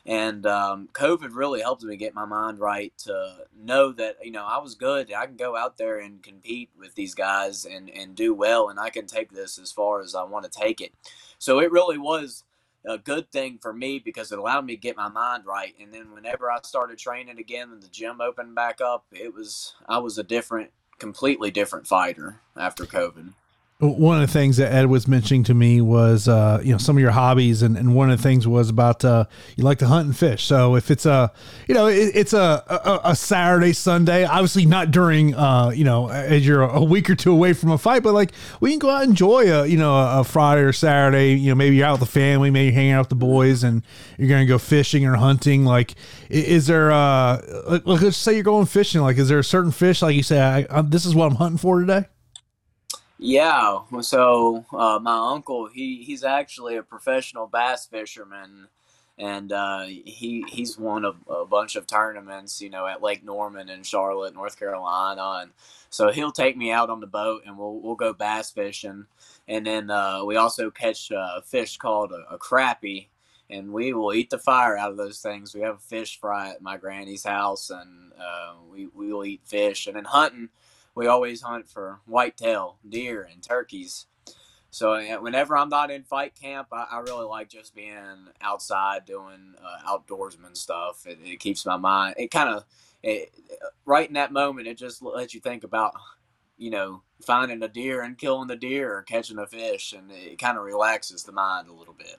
[0.07, 4.46] And um, COVID really helped me get my mind right to know that you know
[4.46, 5.12] I was good.
[5.12, 8.81] I can go out there and compete with these guys and and do well, and
[8.81, 10.92] I can take this as far as I want to take it.
[11.38, 12.44] So it really was
[12.86, 15.74] a good thing for me because it allowed me to get my mind right.
[15.80, 19.74] And then whenever I started training again and the gym opened back up, it was
[19.86, 23.34] I was a different, completely different fighter after COVID.
[23.80, 26.96] One of the things that ed was mentioning to me was uh you know some
[26.96, 29.24] of your hobbies and, and one of the things was about uh
[29.56, 30.44] you like to hunt and fish.
[30.44, 31.32] So if it's a
[31.66, 36.08] you know it, it's a, a a saturday sunday obviously not during uh you know
[36.10, 38.90] as you're a week or two away from a fight but like we can go
[38.90, 41.98] out and enjoy a you know a, friday or saturday you know maybe you're out
[41.98, 43.82] with the family maybe you're hanging out with the boys and
[44.18, 45.64] you're gonna go fishing or hunting.
[45.64, 45.94] Like
[46.28, 47.40] is there uh
[47.86, 50.66] let's say you're going fishing like is there a certain fish like you say I,
[50.70, 52.06] I, this is what i'm hunting for today
[53.22, 58.68] Yeah, so uh, my uncle he he's actually a professional bass fisherman,
[59.18, 63.68] and uh, he he's won a, a bunch of tournaments, you know, at Lake Norman
[63.68, 65.52] in Charlotte, North Carolina, and
[65.90, 69.04] so he'll take me out on the boat and we'll we'll go bass fishing,
[69.48, 73.09] and then uh, we also catch a fish called a, a crappie,
[73.50, 75.54] and we will eat the fire out of those things.
[75.54, 79.42] We have a fish fry at my granny's house, and uh, we we will eat
[79.44, 80.48] fish, and then hunting
[80.94, 84.07] we always hunt for whitetail, deer, and turkeys.
[84.70, 89.55] So whenever I'm not in fight camp, I, I really like just being outside doing
[89.61, 91.07] uh, outdoorsman stuff.
[91.07, 92.14] It, it keeps my mind.
[92.18, 92.64] It kind of
[93.85, 95.94] right in that moment, it just lets you think about
[96.57, 100.38] you know finding a deer and killing the deer or catching a fish, and it
[100.38, 102.16] kind of relaxes the mind a little bit.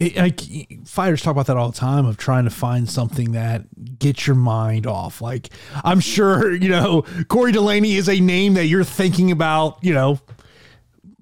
[0.00, 0.40] It, like
[0.86, 4.36] fighters talk about that all the time of trying to find something that gets your
[4.36, 5.20] mind off.
[5.20, 5.50] Like
[5.82, 9.78] I'm sure you know Corey Delaney is a name that you're thinking about.
[9.82, 10.20] You know,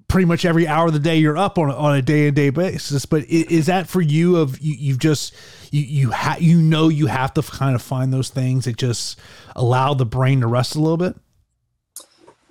[0.07, 2.49] pretty much every hour of the day you're up on on a day to day
[2.49, 3.05] basis.
[3.05, 4.37] But is, is, that for you?
[4.37, 5.33] Of you, you've just
[5.71, 9.19] you you ha- you know you have to kind of find those things that just
[9.55, 11.15] allow the brain to rest a little bit.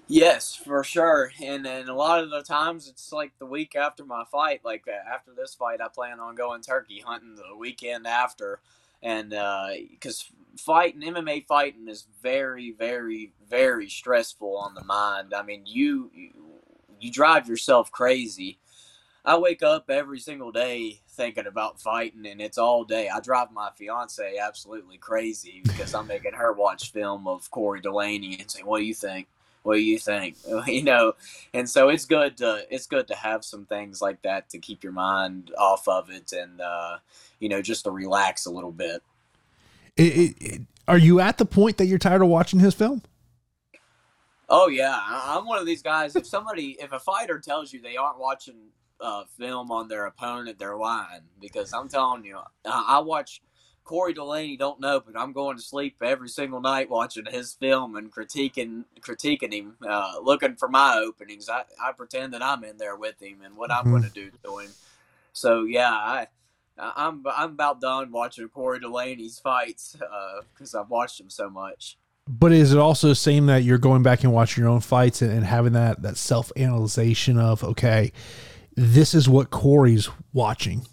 [0.08, 1.32] Yes, for sure.
[1.42, 4.84] And then a lot of the times it's like the week after my fight, like
[4.86, 8.60] uh, after this fight, I plan on going turkey hunting the weekend after.
[9.02, 15.34] And because uh, fighting, MMA fighting is very, very, very stressful on the mind.
[15.34, 16.10] I mean, you,
[17.00, 18.58] you drive yourself crazy.
[19.24, 23.08] I wake up every single day thinking about fighting, and it's all day.
[23.08, 28.38] I drive my fiance absolutely crazy because I'm making her watch film of Corey Delaney
[28.40, 29.28] and say, "What do you think?
[29.66, 30.37] What do you think?
[30.66, 31.12] You know
[31.52, 34.83] and so it's good to it's good to have some things like that to keep
[34.85, 36.98] your mind off of it and uh
[37.40, 39.02] you know just to relax a little bit.
[39.96, 43.02] It, it, it, are you at the point that you're tired of watching his film?
[44.48, 44.98] Oh yeah.
[45.09, 46.14] I'm one of these guys.
[46.14, 48.57] If somebody if a fighter tells you they aren't watching
[49.00, 53.42] uh, film on their opponent they're lying because i'm telling you I, I watch
[53.87, 57.94] Corey Delaney don't know, but I'm going to sleep every single night watching his film
[57.94, 61.49] and critiquing critiquing him, uh, looking for my openings.
[61.49, 63.90] I, I pretend that I'm in there with him and what I'm mm-hmm.
[63.90, 64.70] going to do to him.
[65.33, 66.27] So yeah, I
[66.79, 69.96] I'm I'm about done watching Corey Delaney's fights
[70.53, 71.96] because uh, I've watched him so much.
[72.29, 75.22] But is it also the same that you're going back and watching your own fights
[75.22, 78.11] and, and having that that self analyzation of okay,
[78.75, 80.87] this is what Corey's watching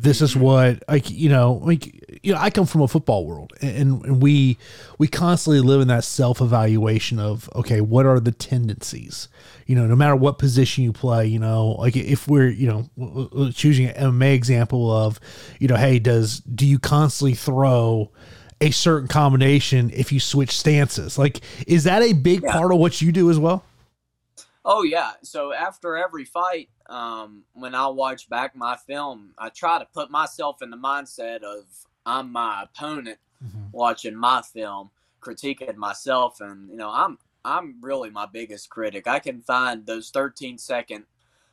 [0.00, 3.52] this is what like you know like you know I come from a football world
[3.60, 4.56] and, and we
[4.96, 9.28] we constantly live in that self evaluation of okay what are the tendencies?
[9.66, 13.50] You know no matter what position you play you know like if we're you know
[13.50, 15.18] choosing an MMA example of
[15.58, 18.10] you know hey does do you constantly throw
[18.60, 21.18] a certain combination if you switch stances?
[21.18, 22.52] Like is that a big yeah.
[22.52, 23.64] part of what you do as well
[24.70, 25.12] Oh yeah.
[25.22, 30.10] So after every fight, um, when I watch back my film, I try to put
[30.10, 31.64] myself in the mindset of
[32.04, 33.70] I'm my opponent mm-hmm.
[33.72, 34.90] watching my film,
[35.22, 39.06] critiquing myself, and you know I'm I'm really my biggest critic.
[39.06, 41.04] I can find those 13 second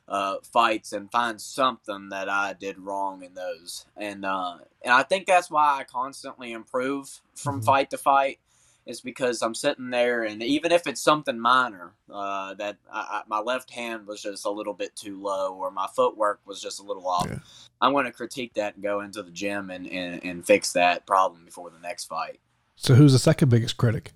[0.06, 5.04] uh, fights and find something that I did wrong in those, and uh, and I
[5.04, 7.64] think that's why I constantly improve from mm-hmm.
[7.64, 8.40] fight to fight
[8.86, 13.22] is because I'm sitting there, and even if it's something minor, uh, that I, I,
[13.26, 16.78] my left hand was just a little bit too low, or my footwork was just
[16.78, 17.38] a little off, yeah.
[17.80, 21.06] I'm going to critique that and go into the gym and, and, and fix that
[21.06, 22.40] problem before the next fight.
[22.76, 24.12] So, who's the second biggest critic?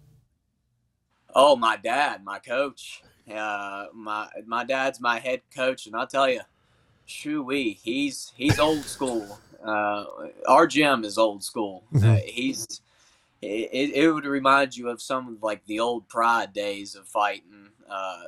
[1.35, 3.03] Oh, my dad, my coach.
[3.33, 6.41] Uh, my my dad's my head coach, and I'll tell you,
[7.07, 9.39] shoo-wee, he's he's old school.
[9.65, 10.05] Uh,
[10.49, 11.85] our gym is old school.
[11.95, 12.11] Mm-hmm.
[12.11, 12.81] Uh, he's
[13.43, 17.69] it, it would remind you of some of like the old pride days of fighting
[17.89, 18.25] uh,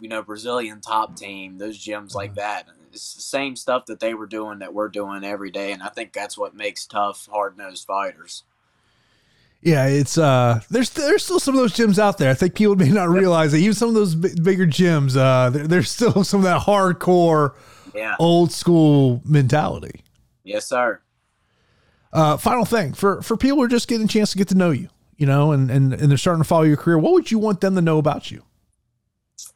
[0.00, 2.40] you know brazilian top team those gyms like mm-hmm.
[2.40, 5.82] that it's the same stuff that they were doing that we're doing every day and
[5.82, 8.44] i think that's what makes tough hard-nosed fighters
[9.62, 12.30] yeah, it's uh, there's there's still some of those gyms out there.
[12.30, 15.50] I think people may not realize that even some of those b- bigger gyms, uh,
[15.50, 17.54] there, there's still some of that hardcore,
[17.92, 18.14] yeah.
[18.20, 20.04] old school mentality.
[20.44, 21.00] Yes, sir.
[22.16, 24.54] Uh, final thing for for people who are just getting a chance to get to
[24.54, 26.98] know you, you know, and and and they're starting to follow your career.
[26.98, 28.42] What would you want them to know about you?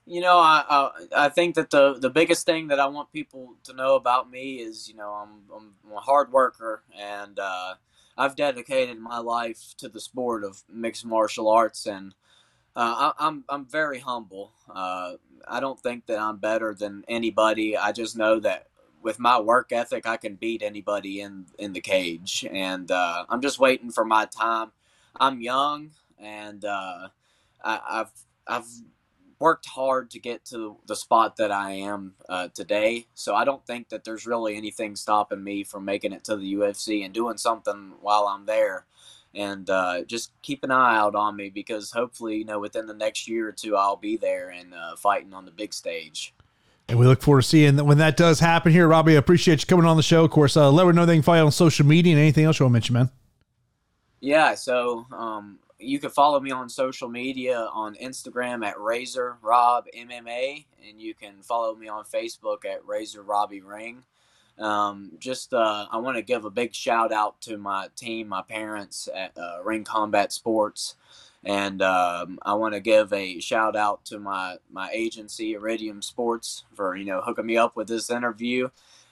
[0.04, 3.54] You know, I I, I think that the the biggest thing that I want people
[3.64, 7.76] to know about me is, you know, I'm I'm a hard worker and uh,
[8.18, 12.14] I've dedicated my life to the sport of mixed martial arts and.
[12.76, 14.52] Uh, I, I'm I'm very humble.
[14.72, 15.14] Uh,
[15.48, 17.76] I don't think that I'm better than anybody.
[17.76, 18.68] I just know that
[19.02, 23.40] with my work ethic, I can beat anybody in in the cage, and uh, I'm
[23.40, 24.72] just waiting for my time.
[25.18, 27.08] I'm young, and uh,
[27.64, 28.12] I, have
[28.46, 28.66] I've
[29.40, 33.06] worked hard to get to the spot that I am uh, today.
[33.14, 36.54] So I don't think that there's really anything stopping me from making it to the
[36.54, 38.84] UFC and doing something while I'm there.
[39.34, 42.94] And uh, just keep an eye out on me because hopefully, you know, within the
[42.94, 46.34] next year or two, I'll be there and uh, fighting on the big stage.
[46.90, 48.88] And we look forward to seeing that when that does happen here.
[48.88, 50.24] Robbie, I appreciate you coming on the show.
[50.24, 52.58] Of course, uh, let me know they can you on social media and anything else
[52.58, 53.10] you want to mention, man.
[54.18, 59.86] Yeah, so um, you can follow me on social media on Instagram at Razor Rob
[59.96, 64.02] MMA, and you can follow me on Facebook at Razor Robbie Ring.
[64.58, 68.42] Um, just uh, I want to give a big shout out to my team, my
[68.42, 70.96] parents at uh, Ring Combat Sports,
[71.44, 76.64] and um, I want to give a shout out to my my agency Iridium Sports
[76.74, 78.68] for you know hooking me up with this interview.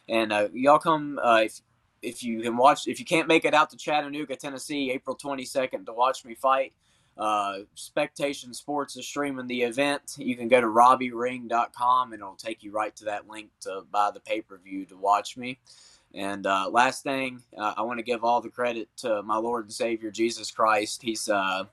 [0.09, 1.61] And uh, y'all come uh, if
[2.03, 5.87] if you can watch if you can't make it out to Chattanooga, Tennessee, April 22nd
[5.87, 6.73] to watch me fight.
[7.17, 10.15] Uh, Spectation Sports is streaming the event.
[10.19, 14.13] You can go to robbiering.com and it'll take you right to that link to buy
[14.13, 15.59] the pay per view to watch me.
[16.15, 19.65] And uh, last thing, uh, I want to give all the credit to my Lord
[19.65, 21.03] and Savior Jesus Christ.
[21.03, 21.65] He's uh,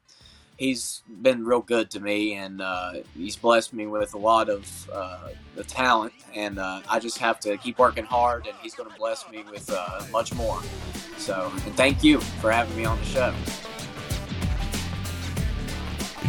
[0.57, 4.89] he's been real good to me, and uh, he's blessed me with a lot of
[4.91, 6.13] uh, the talent.
[6.35, 9.43] And uh, I just have to keep working hard, and he's going to bless me
[9.49, 10.61] with uh, much more.
[11.17, 13.33] So, and thank you for having me on the show.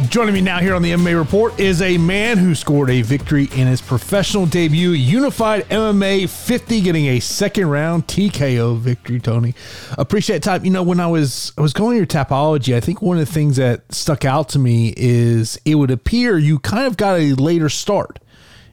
[0.05, 3.45] Joining me now here on the MMA Report is a man who scored a victory
[3.55, 9.19] in his professional debut, Unified MMA 50, getting a second round TKO victory.
[9.19, 9.55] Tony,
[9.97, 10.63] appreciate time.
[10.63, 13.33] You know, when I was I was going your Tapology, I think one of the
[13.33, 17.33] things that stuck out to me is it would appear you kind of got a
[17.33, 18.19] later start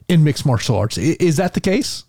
[0.07, 0.95] in mixed martial arts.
[0.99, 2.03] Is that the case?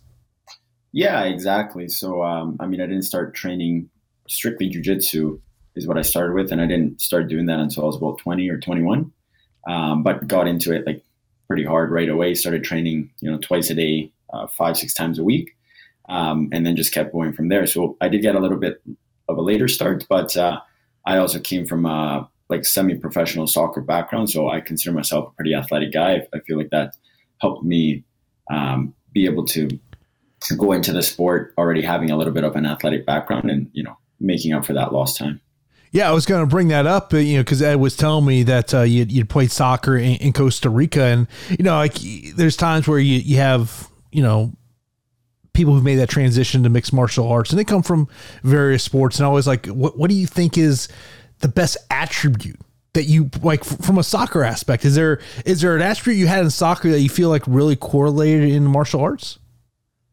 [0.93, 1.89] Yeah, exactly.
[1.89, 3.89] So, um, I mean, I didn't start training
[4.29, 5.41] strictly jujitsu
[5.77, 8.19] is what I started with, and I didn't start doing that until I was about
[8.19, 9.13] 20 or 21.
[9.69, 11.03] Um, but got into it like
[11.49, 12.35] pretty hard right away.
[12.35, 15.57] Started training, you know, twice a day, uh, five six times a week,
[16.09, 17.67] um, and then just kept going from there.
[17.67, 18.81] So I did get a little bit
[19.29, 20.61] of a later start, but uh,
[21.05, 25.55] I also came from a like semi-professional soccer background, so I consider myself a pretty
[25.55, 26.27] athletic guy.
[26.33, 26.95] I feel like that
[27.41, 28.05] helped me
[28.51, 29.69] um, be able to
[30.57, 33.83] go into the sport already having a little bit of an athletic background and you
[33.83, 35.41] know making up for that lost time.
[35.93, 38.27] Yeah, I was going to bring that up, uh, you know, because Ed was telling
[38.27, 41.95] me that uh, you'd, you'd played soccer in, in, Costa Rica, and you know, like
[42.35, 44.53] there's times where you you have you know
[45.53, 48.09] people who've made that transition to mixed martial arts, and they come from
[48.43, 50.89] various sports, and I was like, what what do you think is
[51.39, 52.61] the best attribute
[52.97, 54.85] that you like from a soccer aspect?
[54.85, 57.77] Is there is there an attribute you had in soccer that you feel like really
[57.77, 59.39] correlated in martial arts?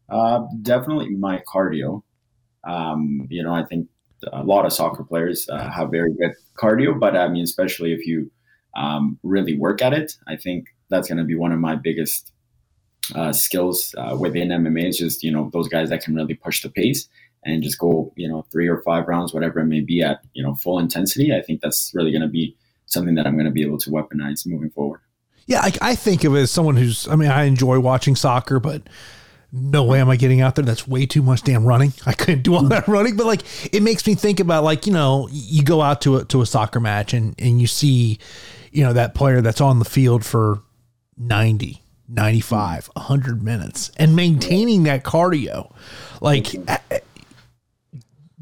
[0.08, 2.02] Uh, definitely my cardio.
[2.62, 3.88] Um, you know, I think
[4.32, 8.06] a lot of soccer players uh, have very good cardio, but I mean, especially if
[8.06, 8.30] you
[8.76, 12.32] um, really work at it, I think that's going to be one of my biggest
[13.14, 14.88] uh, skills uh, within MMA.
[14.88, 17.08] Is just you know those guys that can really push the pace
[17.44, 20.42] and just go you know three or five rounds, whatever it may be, at you
[20.42, 21.34] know full intensity.
[21.34, 22.56] I think that's really going to be
[22.86, 25.00] something that I'm going to be able to weaponize moving forward.
[25.46, 27.06] Yeah, I, I think of it as someone who's.
[27.08, 28.82] I mean, I enjoy watching soccer, but
[29.56, 30.64] no way am I getting out there.
[30.64, 31.92] That's way too much damn running.
[32.06, 34.92] I couldn't do all that running, but like it makes me think about like, you
[34.92, 38.18] know, you go out to a to a soccer match and and you see,
[38.72, 40.60] you know, that player that's on the field for
[41.16, 45.72] 90, 95, 100 minutes and maintaining that cardio.
[46.20, 46.48] Like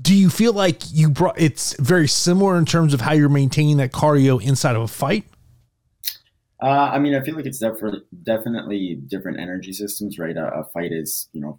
[0.00, 3.76] do you feel like you brought it's very similar in terms of how you're maintaining
[3.76, 5.24] that cardio inside of a fight?
[6.62, 10.36] Uh, I mean, I feel like it's definitely definitely different energy systems, right?
[10.36, 11.58] A, a, fight is, you know,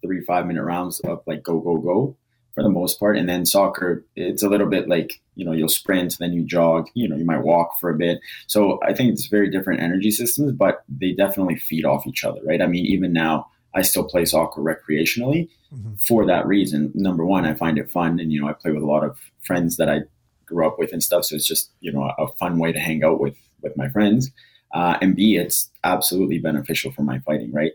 [0.00, 2.16] three five minute rounds of like go go go
[2.54, 5.68] for the most part, and then soccer, it's a little bit like you know you'll
[5.68, 8.20] sprint, then you jog, you know, you might walk for a bit.
[8.46, 12.40] So I think it's very different energy systems, but they definitely feed off each other,
[12.46, 12.62] right?
[12.62, 15.94] I mean, even now I still play soccer recreationally mm-hmm.
[16.06, 16.92] for that reason.
[16.94, 19.18] Number one, I find it fun, and you know, I play with a lot of
[19.40, 20.02] friends that I
[20.46, 21.24] grew up with and stuff.
[21.24, 23.34] So it's just you know a fun way to hang out with
[23.64, 24.30] with my friends.
[24.72, 27.72] Uh, and B, it's absolutely beneficial for my fighting, right?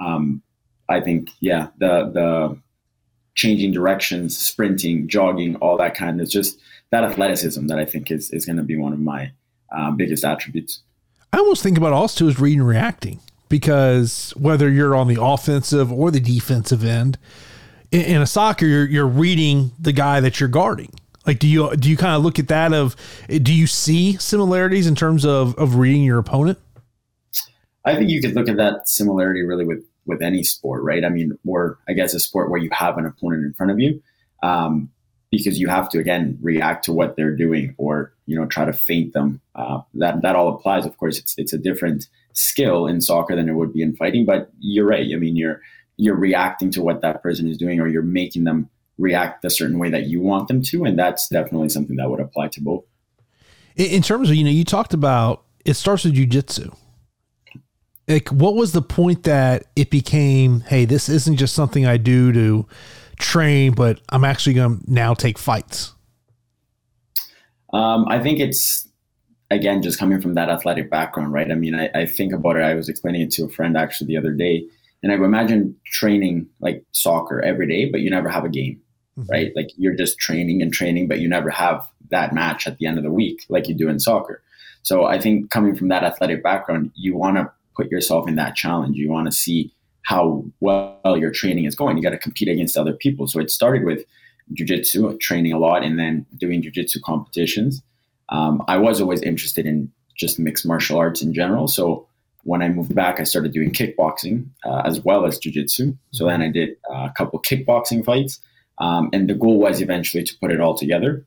[0.00, 0.42] Um,
[0.88, 2.58] I think, yeah, the the
[3.34, 6.58] changing directions, sprinting, jogging, all that kind of just
[6.90, 9.32] that athleticism that I think is is going to be one of my
[9.76, 10.82] uh, biggest attributes.
[11.32, 16.10] I almost think about also is reading reacting because whether you're on the offensive or
[16.10, 17.18] the defensive end
[17.90, 20.90] in, in a soccer, you're, you're reading the guy that you're guarding
[21.26, 22.96] like, do you do you kind of look at that of
[23.28, 26.58] do you see similarities in terms of of reading your opponent?
[27.84, 31.04] I think you could look at that similarity really with with any sport, right?
[31.04, 33.80] I mean, or I guess a sport where you have an opponent in front of
[33.80, 34.00] you,
[34.42, 34.90] um,
[35.30, 38.72] because you have to again react to what they're doing, or you know try to
[38.72, 39.40] feint them.
[39.54, 40.86] Uh, that that all applies.
[40.86, 44.26] Of course, it's it's a different skill in soccer than it would be in fighting,
[44.26, 45.06] but you're right.
[45.12, 45.60] I mean, you're
[45.96, 48.68] you're reacting to what that person is doing, or you're making them
[48.98, 50.84] react the certain way that you want them to.
[50.84, 52.84] And that's definitely something that would apply to both.
[53.76, 56.74] In terms of, you know, you talked about it starts with jujitsu.
[58.08, 62.32] Like, what was the point that it became, hey, this isn't just something I do
[62.32, 62.66] to
[63.18, 65.92] train, but I'm actually going to now take fights?
[67.72, 68.88] Um, I think it's
[69.50, 71.50] again just coming from that athletic background, right?
[71.50, 72.62] I mean, I, I think about it.
[72.62, 74.64] I was explaining it to a friend actually the other day,
[75.02, 78.80] and I imagine training like soccer every day, but you never have a game,
[79.18, 79.30] mm-hmm.
[79.30, 79.52] right?
[79.54, 82.98] Like you're just training and training, but you never have that match at the end
[82.98, 84.42] of the week like you do in soccer.
[84.82, 88.54] So I think coming from that athletic background, you want to put yourself in that
[88.54, 88.96] challenge.
[88.96, 91.96] You want to see how well your training is going.
[91.96, 93.26] You got to compete against other people.
[93.26, 94.04] So it started with
[94.54, 97.82] jujitsu, training a lot, and then doing jujitsu competitions.
[98.28, 101.68] Um, I was always interested in just mixed martial arts in general.
[101.68, 102.06] So
[102.44, 105.96] when I moved back, I started doing kickboxing uh, as well as jujitsu.
[106.12, 108.40] So then I did uh, a couple kickboxing fights.
[108.78, 111.24] Um, and the goal was eventually to put it all together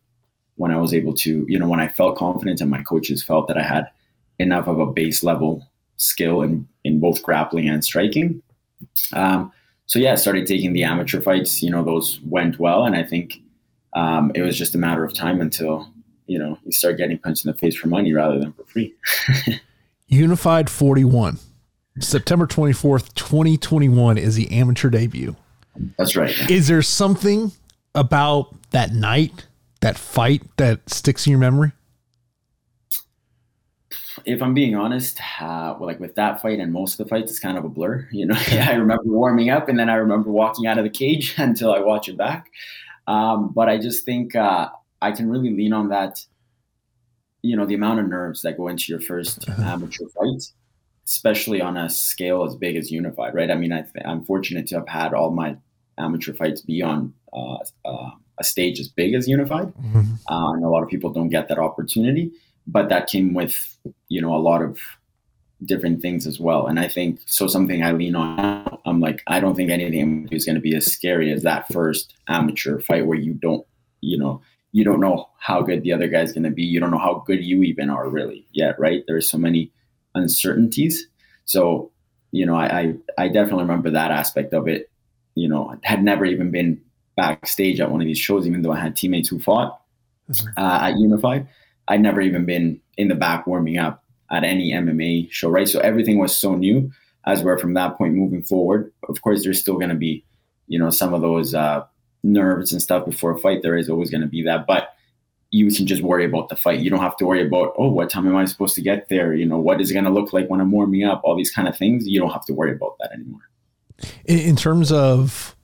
[0.56, 3.48] when I was able to, you know, when I felt confident and my coaches felt
[3.48, 3.90] that I had
[4.38, 8.42] enough of a base level skill in, in both grappling and striking
[9.14, 9.52] um,
[9.86, 11.64] so yeah, I started taking the amateur fights.
[11.64, 13.42] You know, those went well, and I think
[13.94, 15.92] um, it was just a matter of time until
[16.28, 18.94] you know you start getting punched in the face for money rather than for free.
[20.08, 21.40] Unified Forty One,
[22.00, 25.36] September twenty fourth, twenty twenty one is the amateur debut.
[25.98, 26.50] That's right.
[26.50, 27.52] Is there something
[27.96, 29.48] about that night,
[29.82, 31.72] that fight, that sticks in your memory?
[34.26, 37.40] if I'm being honest, uh, like with that fight and most of the fights, it's
[37.40, 38.08] kind of a blur.
[38.12, 41.36] You know, I remember warming up and then I remember walking out of the cage
[41.38, 42.48] until I watch it back.
[43.08, 44.70] Um, but I just think uh,
[45.02, 46.24] I can really lean on that.
[47.42, 49.64] You know, the amount of nerves that go into your first uh-huh.
[49.64, 50.44] amateur fight,
[51.06, 53.50] especially on a scale as big as Unified, right?
[53.50, 55.58] I mean, I am fortunate to have had all my
[56.00, 60.14] amateur fights be on uh, uh a stage as big as Unified, mm-hmm.
[60.30, 62.32] Uh, and a lot of people don't get that opportunity
[62.72, 63.78] but that came with
[64.10, 64.80] you know a lot of
[65.66, 66.68] different things as well.
[66.68, 67.48] And I think so.
[67.48, 68.80] Something I lean on.
[68.86, 72.14] I'm like, I don't think anything is going to be as scary as that first
[72.28, 73.66] amateur fight where you don't,
[74.02, 74.42] you know,
[74.72, 76.64] you don't know how good the other guy's going to be.
[76.64, 79.04] You don't know how good you even are really yet, right?
[79.08, 79.72] There's so many
[80.16, 81.08] uncertainties.
[81.44, 81.92] So,
[82.32, 84.90] you know, I, I, I definitely remember that aspect of it.
[85.36, 86.82] You know, I had never even been
[87.16, 89.82] backstage at one of these shows, even though I had teammates who fought
[90.30, 90.48] mm-hmm.
[90.58, 91.48] uh, at Unified.
[91.88, 95.68] I'd never even been in the back warming up at any MMA show, right?
[95.68, 96.92] So everything was so new.
[97.26, 100.24] As where from that point moving forward, of course, there's still going to be,
[100.68, 101.84] you know, some of those uh,
[102.24, 103.62] nerves and stuff before a fight.
[103.62, 104.94] There is always going to be that, but
[105.52, 106.80] you can just worry about the fight.
[106.80, 109.34] You don't have to worry about, oh, what time am I supposed to get there?
[109.34, 111.22] You know, what is it going to look like when I'm warming up?
[111.24, 112.08] All these kind of things.
[112.08, 113.42] You don't have to worry about that anymore.
[114.26, 115.56] In terms of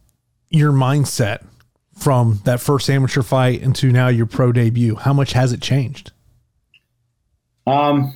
[0.49, 1.45] your mindset
[1.97, 6.11] from that first amateur fight into now your pro debut, how much has it changed?
[7.67, 8.13] Um,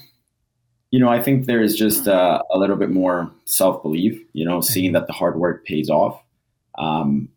[0.91, 4.19] you know, I think there's just uh, a little bit more self belief.
[4.33, 6.21] You know, seeing that the hard work pays off.
[6.77, 7.29] Um,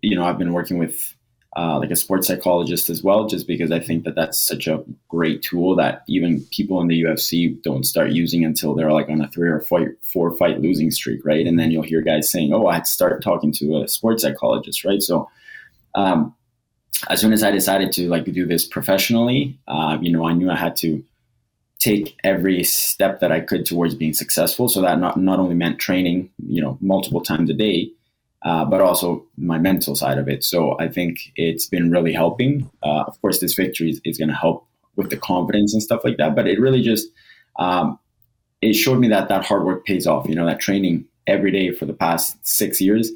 [0.00, 1.14] you know, I've been working with
[1.56, 4.82] uh, like a sports psychologist as well, just because I think that that's such a
[5.08, 9.20] great tool that even people in the UFC don't start using until they're like on
[9.20, 11.46] a three or fight, four fight losing streak, right?
[11.46, 14.22] And then you'll hear guys saying, "Oh, I had to start talking to a sports
[14.22, 15.02] psychologist," right?
[15.02, 15.28] So,
[15.94, 16.34] um,
[17.08, 20.50] as soon as I decided to like do this professionally, uh, you know, I knew
[20.50, 21.04] I had to
[21.82, 24.68] take every step that I could towards being successful.
[24.68, 27.90] So that not, not only meant training, you know, multiple times a day,
[28.44, 30.44] uh, but also my mental side of it.
[30.44, 32.70] So I think it's been really helping.
[32.82, 34.66] Uh, of course, this victory is, is going to help
[34.96, 36.34] with the confidence and stuff like that.
[36.34, 37.08] But it really just
[37.58, 37.98] um,
[38.60, 40.28] it showed me that that hard work pays off.
[40.28, 43.10] You know, that training every day for the past six years.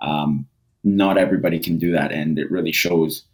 [0.00, 0.46] Um,
[0.84, 3.24] not everybody can do that, and it really shows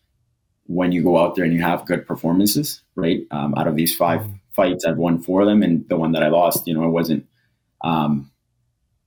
[0.66, 2.82] when you go out there and you have good performances.
[2.94, 5.96] Right um, out of these 5 mm-hmm fights, I've won four of them, and the
[5.96, 7.24] one that I lost, you know, it wasn't
[7.82, 8.28] um,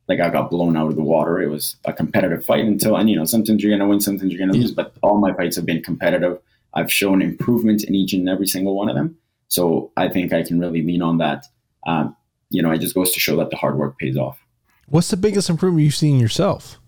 [0.07, 1.41] like I got blown out of the water.
[1.41, 4.39] It was a competitive fight until, and you know, sometimes you're gonna win, sometimes you're
[4.39, 6.39] gonna lose, but all my fights have been competitive.
[6.73, 10.43] I've shown improvement in each and every single one of them, so I think I
[10.43, 11.45] can really lean on that.
[11.85, 12.15] Um,
[12.49, 14.39] you know, it just goes to show that the hard work pays off.
[14.87, 16.79] What's the biggest improvement you've seen yourself?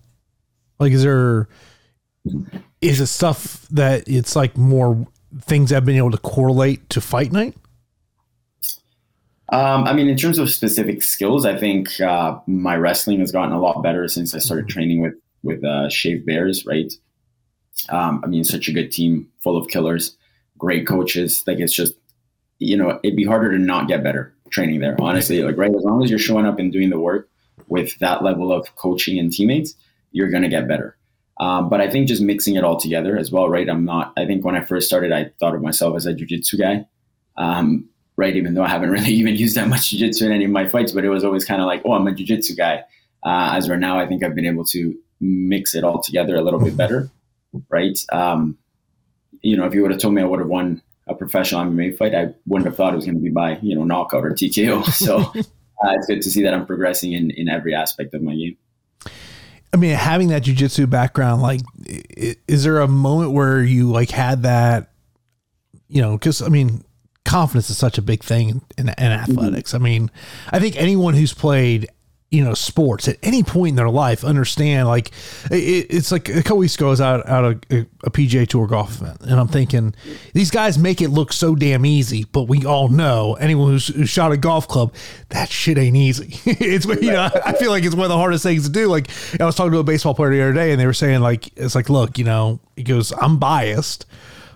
[0.78, 1.48] Like, is there
[2.80, 5.06] is it stuff that it's like more
[5.40, 7.54] things I've been able to correlate to fight night?
[9.50, 13.52] Um, I mean, in terms of specific skills, I think uh, my wrestling has gotten
[13.52, 16.64] a lot better since I started training with with uh, Shave Bears.
[16.64, 16.92] Right?
[17.90, 20.16] Um, I mean, such a good team, full of killers,
[20.56, 21.42] great coaches.
[21.46, 21.94] Like it's just,
[22.58, 24.96] you know, it'd be harder to not get better training there.
[25.00, 27.28] Honestly, like right, as long as you're showing up and doing the work
[27.68, 29.74] with that level of coaching and teammates,
[30.12, 30.96] you're gonna get better.
[31.40, 33.68] Um, but I think just mixing it all together as well, right?
[33.68, 34.12] I'm not.
[34.16, 36.86] I think when I first started, I thought of myself as a jujitsu guy.
[37.36, 38.36] Um, right?
[38.36, 40.92] Even though I haven't really even used that much jiu-jitsu in any of my fights,
[40.92, 42.84] but it was always kind of like, oh, I'm a jiu-jitsu guy.
[43.24, 46.42] Uh, as right now, I think I've been able to mix it all together a
[46.42, 47.10] little bit better,
[47.70, 47.98] right?
[48.12, 48.58] Um,
[49.40, 51.96] you know, if you would have told me I would have won a professional MMA
[51.96, 54.30] fight, I wouldn't have thought it was going to be by you know knockout or
[54.30, 54.84] TKO.
[54.92, 58.34] So uh, it's good to see that I'm progressing in in every aspect of my
[58.34, 58.56] game.
[59.72, 61.60] I mean, having that jujitsu background, like,
[62.46, 64.92] is there a moment where you like had that,
[65.88, 66.83] you know, because I mean,
[67.24, 69.72] confidence is such a big thing in, in, in athletics.
[69.72, 69.82] Mm-hmm.
[69.82, 70.10] I mean,
[70.50, 71.88] I think anyone who's played
[72.34, 75.12] you know sports at any point in their life understand like
[75.52, 78.48] it, it's like a couple weeks ago I was out out of a, a PGA
[78.48, 79.94] Tour golf event and I'm thinking
[80.32, 84.10] these guys make it look so damn easy but we all know anyone who's, who's
[84.10, 84.92] shot a golf club
[85.28, 88.42] that shit ain't easy it's you know I feel like it's one of the hardest
[88.42, 89.08] things to do like
[89.38, 91.56] I was talking to a baseball player the other day and they were saying like
[91.56, 94.06] it's like look you know he goes I'm biased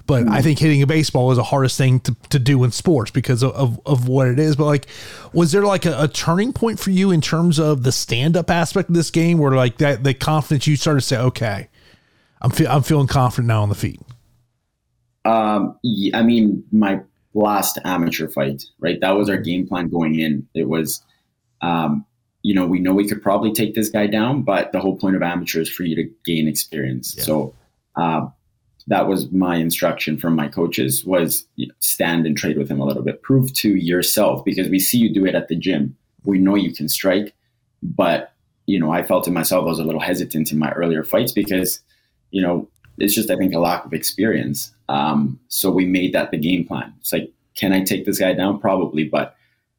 [0.08, 3.10] but I think hitting a baseball is the hardest thing to, to do in sports
[3.10, 4.56] because of, of, of what it is.
[4.56, 4.86] But like,
[5.34, 8.50] was there like a, a turning point for you in terms of the stand up
[8.50, 11.68] aspect of this game where like that, the confidence you started to say, okay,
[12.40, 14.00] I'm, fe- I'm feeling confident now on the feet?
[15.26, 15.78] Um,
[16.14, 17.00] I mean, my
[17.34, 18.98] last amateur fight, right?
[19.02, 20.48] That was our game plan going in.
[20.54, 21.02] It was,
[21.60, 22.06] um,
[22.42, 25.16] you know, we know we could probably take this guy down, but the whole point
[25.16, 27.14] of amateur is for you to gain experience.
[27.14, 27.24] Yeah.
[27.24, 27.54] So,
[27.94, 28.28] uh,
[28.88, 31.46] that was my instruction from my coaches was
[31.78, 33.22] stand and trade with him a little bit.
[33.22, 35.96] Prove to yourself because we see you do it at the gym.
[36.24, 37.34] We know you can strike
[37.82, 38.32] but
[38.66, 41.32] you know i felt in myself i was a little hesitant in my earlier fights
[41.32, 41.80] because
[42.30, 42.68] you know
[42.98, 44.72] it's just i think a lack of experience.
[44.88, 46.92] Um, so we made that the game plan.
[47.00, 48.58] It's like can i take this guy down?
[48.58, 49.36] Probably but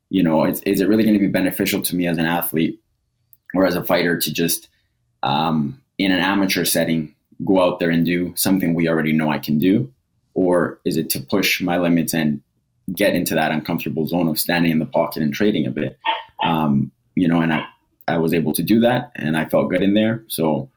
[0.09, 2.79] you know is, is it really going to be beneficial to me as an athlete
[3.53, 4.69] or as a fighter to just
[5.23, 7.13] um, in an amateur setting
[7.45, 9.91] go out there and do something we already know I can do?
[10.33, 12.41] Or is it to push my limits and
[12.93, 15.97] get into that uncomfortable zone of standing in the pocket and trading a bit?
[16.43, 17.65] Um, you know, and I,
[18.07, 20.23] I was able to do that and I felt good in there.
[20.27, 20.69] So,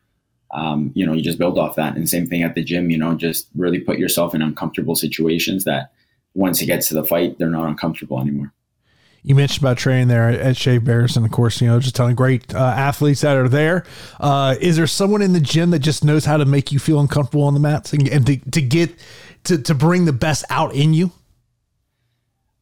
[0.53, 1.97] um, you know, you just build off that.
[1.97, 5.65] And same thing at the gym, you know, just really put yourself in uncomfortable situations
[5.65, 5.93] that
[6.35, 8.53] once it gets to the fight, they're not uncomfortable anymore
[9.25, 12.17] you mentioned about training there at Shave Bears, and of course, you know, just telling
[12.17, 13.85] great uh, athletes that are there.
[14.19, 16.99] Uh, is there someone in the gym that just knows how to make you feel
[16.99, 18.91] uncomfortable on the mats and, and to, to get
[19.45, 21.13] to, to bring the best out in you?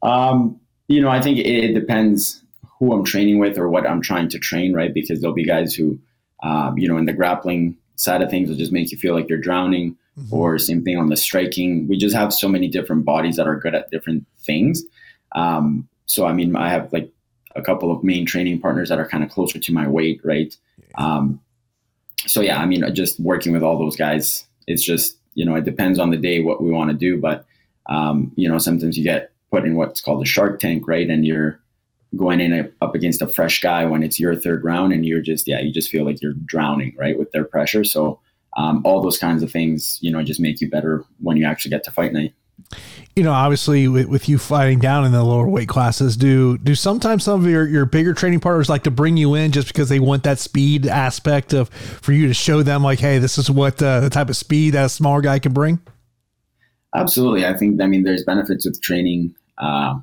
[0.03, 2.43] Um, you know, I think it depends
[2.79, 4.93] who I'm training with or what I'm trying to train, right?
[4.93, 5.99] Because there'll be guys who,
[6.43, 9.29] um, you know, in the grappling side of things will just make you feel like
[9.29, 10.35] you're drowning, mm-hmm.
[10.35, 11.89] or same thing on the striking.
[11.89, 14.83] We just have so many different bodies that are good at different things.
[15.35, 17.09] Um, so I mean, I have like
[17.55, 20.57] a couple of main training partners that are kind of closer to my weight, right?
[20.97, 21.41] Um,
[22.27, 25.65] so yeah, I mean, just working with all those guys, it's just you know, it
[25.65, 27.47] depends on the day what we want to do, but
[27.87, 31.09] um, you know, sometimes you get put in what's called a shark tank, right?
[31.09, 31.61] And you're
[32.17, 35.23] going in a, up against a fresh guy when it's your third round, and you're
[35.23, 37.85] just yeah, you just feel like you're drowning, right, with their pressure.
[37.85, 38.19] So
[38.57, 41.71] um, all those kinds of things, you know, just make you better when you actually
[41.71, 42.35] get to fight night
[43.17, 46.75] you know, obviously with, with, you fighting down in the lower weight classes, do do
[46.75, 49.89] sometimes some of your, your bigger training partners like to bring you in just because
[49.89, 53.51] they want that speed aspect of for you to show them like, hey, this is
[53.51, 55.81] what uh, the type of speed that a smaller guy can bring?
[56.95, 57.47] Absolutely.
[57.47, 59.95] I think, I mean, there's benefits with training uh,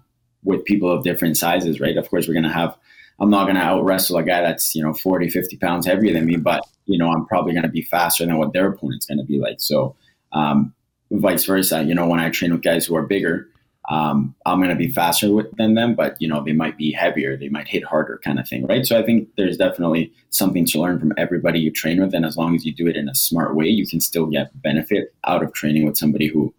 [0.43, 1.97] with people of different sizes, right?
[1.97, 2.77] Of course, we're going to have,
[3.19, 6.13] I'm not going to out wrestle a guy that's, you know, 40, 50 pounds heavier
[6.13, 9.05] than me, but, you know, I'm probably going to be faster than what their opponent's
[9.05, 9.59] going to be like.
[9.59, 9.95] So,
[10.31, 10.73] um,
[11.11, 11.83] vice versa.
[11.83, 13.47] You know, when I train with guys who are bigger,
[13.89, 16.91] um, I'm going to be faster with, than them, but you know, they might be
[16.91, 18.85] heavier, they might hit harder, kind of thing, right?
[18.85, 22.35] So I think there's definitely something to learn from everybody you train with, and as
[22.35, 25.41] long as you do it in a smart way, you can still get benefit out
[25.41, 26.53] of training with somebody who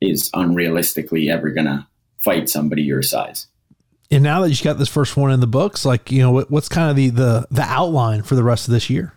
[0.00, 1.86] is unrealistically ever going to
[2.18, 3.46] fight somebody your size.
[4.10, 6.68] And now that you've got this first one in the books, like you know, what's
[6.68, 9.14] kind of the the the outline for the rest of this year?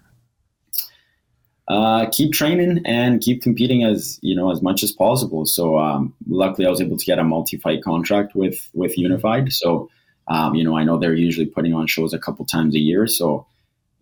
[1.68, 5.46] Uh, keep training and keep competing as you know as much as possible.
[5.46, 9.52] So um, luckily, I was able to get a multi-fight contract with with Unified.
[9.52, 9.90] So
[10.28, 13.08] um, you know, I know they're usually putting on shows a couple times a year.
[13.08, 13.46] So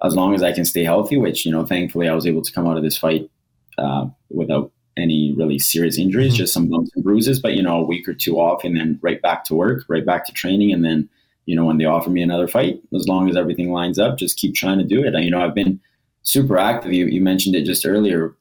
[0.04, 2.52] as long as I can stay healthy, which you know, thankfully, I was able to
[2.52, 3.30] come out of this fight
[3.78, 6.38] uh, without any really serious injuries, mm-hmm.
[6.38, 7.40] just some bumps and bruises.
[7.40, 10.06] But you know, a week or two off, and then right back to work, right
[10.06, 11.10] back to training, and then
[11.46, 14.38] you know, when they offer me another fight, as long as everything lines up, just
[14.38, 15.14] keep trying to do it.
[15.14, 15.80] And, you know, I've been
[16.24, 16.94] super active.
[16.94, 18.36] You, you mentioned it just earlier.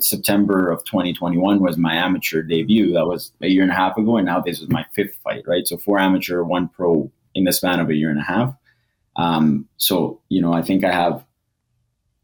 [0.00, 2.92] September of 2021 was my amateur debut.
[2.92, 5.44] That was a year and a half ago, and now this was my fifth fight,
[5.46, 5.66] right?
[5.66, 8.54] So four amateur, one pro in the span of a year and a half.
[9.14, 11.24] Um, so you know, I think I have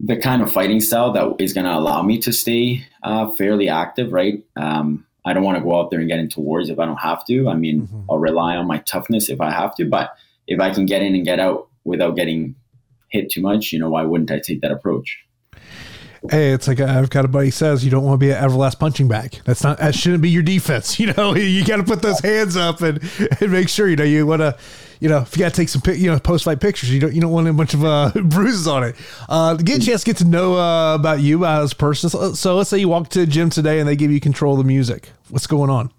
[0.01, 3.69] the kind of fighting style that is going to allow me to stay uh, fairly
[3.69, 4.45] active, right?
[4.57, 6.99] Um, I don't want to go out there and get into wars if I don't
[6.99, 7.49] have to.
[7.49, 8.03] I mean, mm-hmm.
[8.11, 10.17] I'll rely on my toughness if I have to, but
[10.47, 12.55] if I can get in and get out without getting
[13.09, 15.19] hit too much, you know, why wouldn't I take that approach?
[16.31, 18.79] Hey, it's like I've got a buddy says you don't want to be an everlast
[18.79, 19.41] punching bag.
[19.45, 20.99] That's not that shouldn't be your defense.
[21.07, 23.01] You know, you got to put those hands up and,
[23.41, 24.57] and make sure you know you want to,
[24.99, 27.15] you know, if you got to take some you know post fight pictures, you don't
[27.15, 28.97] you don't want a bunch of uh, bruises on it.
[29.29, 32.11] Uh, get a chance to get to know uh, about you as a person.
[32.11, 34.55] So, so let's say you walk to the gym today and they give you control
[34.55, 35.11] of the music.
[35.29, 35.93] What's going on?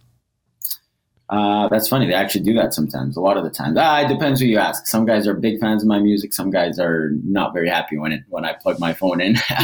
[1.30, 2.08] Uh, that's funny.
[2.08, 3.18] They actually do that sometimes.
[3.18, 4.88] A lot of the times, ah, it depends who you ask.
[4.88, 6.34] Some guys are big fans of my music.
[6.34, 9.36] Some guys are not very happy when it when I plug my phone in.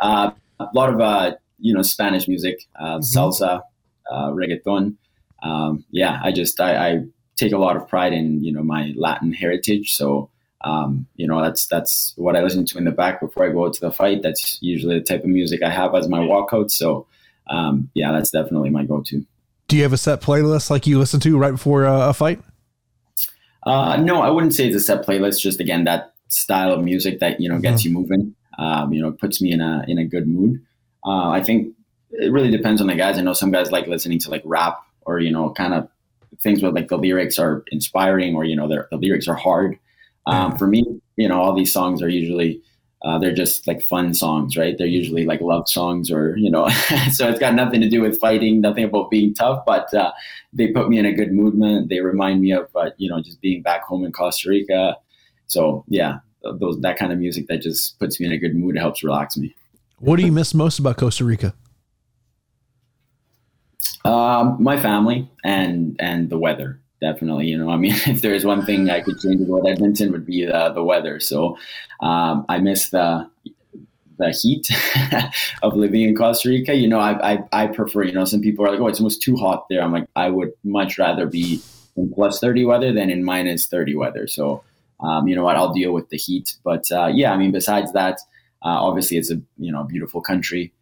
[0.00, 3.18] uh, a lot of uh, you know Spanish music, uh, mm-hmm.
[3.18, 3.62] salsa,
[4.10, 4.96] uh, reggaeton.
[5.42, 7.04] Um, yeah, I just I, I,
[7.36, 9.94] take a lot of pride in you know my Latin heritage.
[9.94, 10.28] So
[10.60, 13.70] um, you know that's that's what I listen to in the back before I go
[13.70, 14.22] to the fight.
[14.22, 16.70] That's usually the type of music I have as my walkout.
[16.70, 17.06] So
[17.48, 19.26] um, yeah, that's definitely my go-to.
[19.72, 22.42] Do you have a set playlist like you listen to right before uh, a fight?
[23.62, 25.40] Uh, no, I wouldn't say it's a set playlist.
[25.40, 27.94] Just again, that style of music that you know gets mm-hmm.
[27.94, 28.34] you moving.
[28.58, 30.60] Um, you know, puts me in a in a good mood.
[31.06, 31.74] Uh, I think
[32.10, 33.16] it really depends on the guys.
[33.16, 35.88] I know some guys like listening to like rap or you know, kind of
[36.42, 39.78] things where like the lyrics are inspiring or you know, the lyrics are hard.
[40.26, 40.58] Um, mm-hmm.
[40.58, 40.84] For me,
[41.16, 42.60] you know, all these songs are usually
[43.04, 44.76] uh, they're just like fun songs, right?
[44.78, 46.68] They're usually like love songs or, you know,
[47.12, 50.12] so it's got nothing to do with fighting, nothing about being tough, but uh,
[50.52, 51.88] they put me in a good movement.
[51.88, 54.96] They remind me of, uh, you know, just being back home in Costa Rica.
[55.46, 58.76] So yeah, those, that kind of music that just puts me in a good mood,
[58.76, 59.54] helps relax me.
[59.98, 61.54] What do you miss most about Costa Rica?
[64.04, 67.48] Um, my family and, and the weather definitely.
[67.48, 70.46] You know, I mean, if there's one thing I could change about Edmonton would be
[70.46, 71.20] the, the weather.
[71.20, 71.58] So
[72.00, 73.28] um, I miss the
[74.18, 74.68] the heat
[75.62, 76.74] of living in Costa Rica.
[76.74, 78.04] You know, I, I, I prefer.
[78.04, 79.82] You know, some people are like, oh, it's almost too hot there.
[79.82, 81.60] I'm like, I would much rather be
[81.96, 84.26] in plus thirty weather than in minus thirty weather.
[84.26, 84.64] So.
[85.00, 85.56] Um, you know what?
[85.56, 88.20] I'll deal with the heat, but uh, yeah, I mean, besides that,
[88.64, 90.72] uh, obviously it's a you know beautiful country.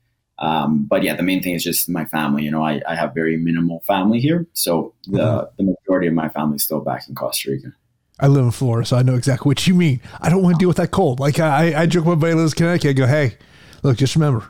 [0.40, 2.44] Um, but yeah, the main thing is just my family.
[2.44, 5.54] You know, I, I have very minimal family here, so the mm-hmm.
[5.56, 7.72] the majority of my family is still back in Costa Rica.
[8.18, 10.00] I live in Florida, so I know exactly what you mean.
[10.20, 11.20] I don't want to deal with that cold.
[11.20, 12.90] Like I, I joke with my lives Connecticut.
[12.90, 13.36] I go, hey,
[13.82, 14.46] look, just remember,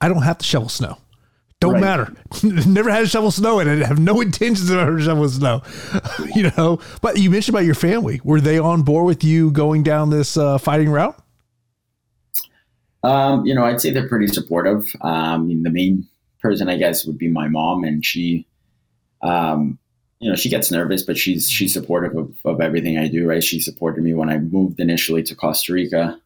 [0.00, 0.98] I don't have to shovel snow.
[1.60, 1.80] Don't right.
[1.80, 2.12] matter.
[2.68, 5.62] Never had to shovel snow and I have no intentions of ever shoveling snow.
[6.34, 8.20] you know, but you mentioned about your family.
[8.24, 11.16] Were they on board with you going down this uh, fighting route?
[13.06, 14.84] Um, you know, I'd say they're pretty supportive.
[15.00, 16.08] Um, the main
[16.42, 18.48] person, I guess, would be my mom, and she,
[19.22, 19.78] um,
[20.18, 23.28] you know, she gets nervous, but she's she's supportive of, of everything I do.
[23.28, 23.44] Right?
[23.44, 26.20] She supported me when I moved initially to Costa Rica.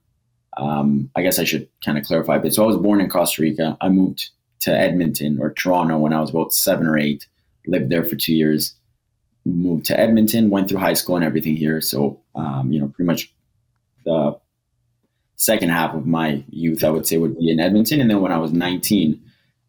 [0.56, 2.54] Um, I guess I should kind of clarify a bit.
[2.54, 3.76] So I was born in Costa Rica.
[3.82, 7.26] I moved to Edmonton or Toronto when I was about seven or eight.
[7.66, 8.74] Lived there for two years.
[9.44, 10.48] Moved to Edmonton.
[10.48, 11.82] Went through high school and everything here.
[11.82, 13.30] So um, you know, pretty much
[14.06, 14.38] the
[15.40, 17.98] second half of my youth, I would say, would be in Edmonton.
[17.98, 19.18] And then when I was 19,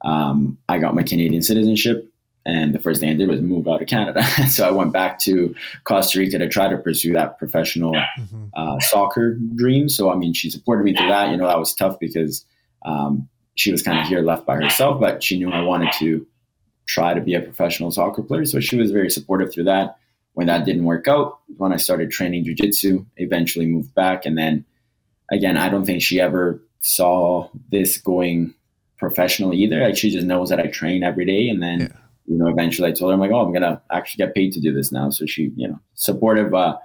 [0.04, 2.12] um, I got my Canadian citizenship.
[2.46, 4.22] And the first thing I did was move out of Canada.
[4.50, 5.56] so I went back to
[5.86, 8.48] Costa Rica to try to pursue that professional mm-hmm.
[8.54, 9.88] uh, soccer dream.
[9.88, 11.30] So, I mean, she supported me through that.
[11.30, 12.46] You know, that was tough because
[12.86, 16.28] um, she was kind of here left by herself, but she knew I wanted to
[16.86, 18.44] try to be a professional soccer player.
[18.44, 19.98] So she was very supportive through that.
[20.34, 24.26] When that didn't work out, when I started training jujitsu, eventually moved back.
[24.26, 24.66] And then
[25.32, 28.54] again, I don't think she ever saw this going
[28.98, 29.82] professional either.
[29.82, 31.88] Like she just knows that I train every day, and then yeah.
[32.28, 34.60] you know, eventually I told her, I'm like, oh, I'm gonna actually get paid to
[34.60, 35.10] do this now.
[35.10, 36.54] So she, you know, supportive.
[36.54, 36.78] Uh,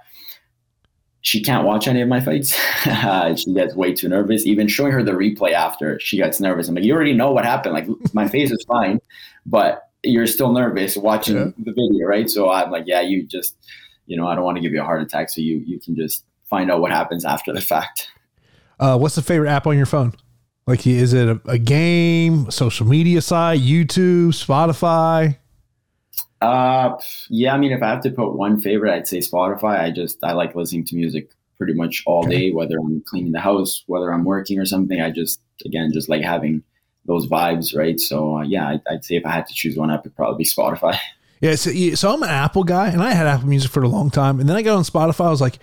[1.21, 2.57] she can't watch any of my fights.
[3.41, 4.45] she gets way too nervous.
[4.45, 6.69] Even showing her the replay after, she gets nervous.
[6.69, 7.73] I'm like, you already know what happened.
[7.73, 9.01] Like my face is fine,
[9.45, 11.51] but you're still nervous watching yeah.
[11.57, 12.29] the video, right?
[12.29, 13.57] So I'm like, yeah, you just,
[14.05, 15.29] you know, I don't want to give you a heart attack.
[15.29, 18.09] So you you can just find out what happens after the fact.
[18.79, 20.13] Uh, what's the favorite app on your phone?
[20.65, 25.37] Like, is it a, a game, social media site, YouTube, Spotify?
[26.41, 26.97] Uh,
[27.29, 27.53] yeah.
[27.53, 29.79] I mean, if I have to put one favorite, I'd say Spotify.
[29.79, 32.49] I just I like listening to music pretty much all okay.
[32.49, 35.01] day, whether I'm cleaning the house, whether I'm working or something.
[35.01, 36.63] I just again just like having
[37.05, 37.99] those vibes, right?
[37.99, 40.43] So uh, yeah, I'd, I'd, say if I had to choose one, app, it'd probably
[40.43, 40.97] be Spotify.
[41.39, 44.09] Yeah, so, so I'm an Apple guy, and I had Apple Music for a long
[44.09, 45.25] time, and then I got on Spotify.
[45.25, 45.59] I was like,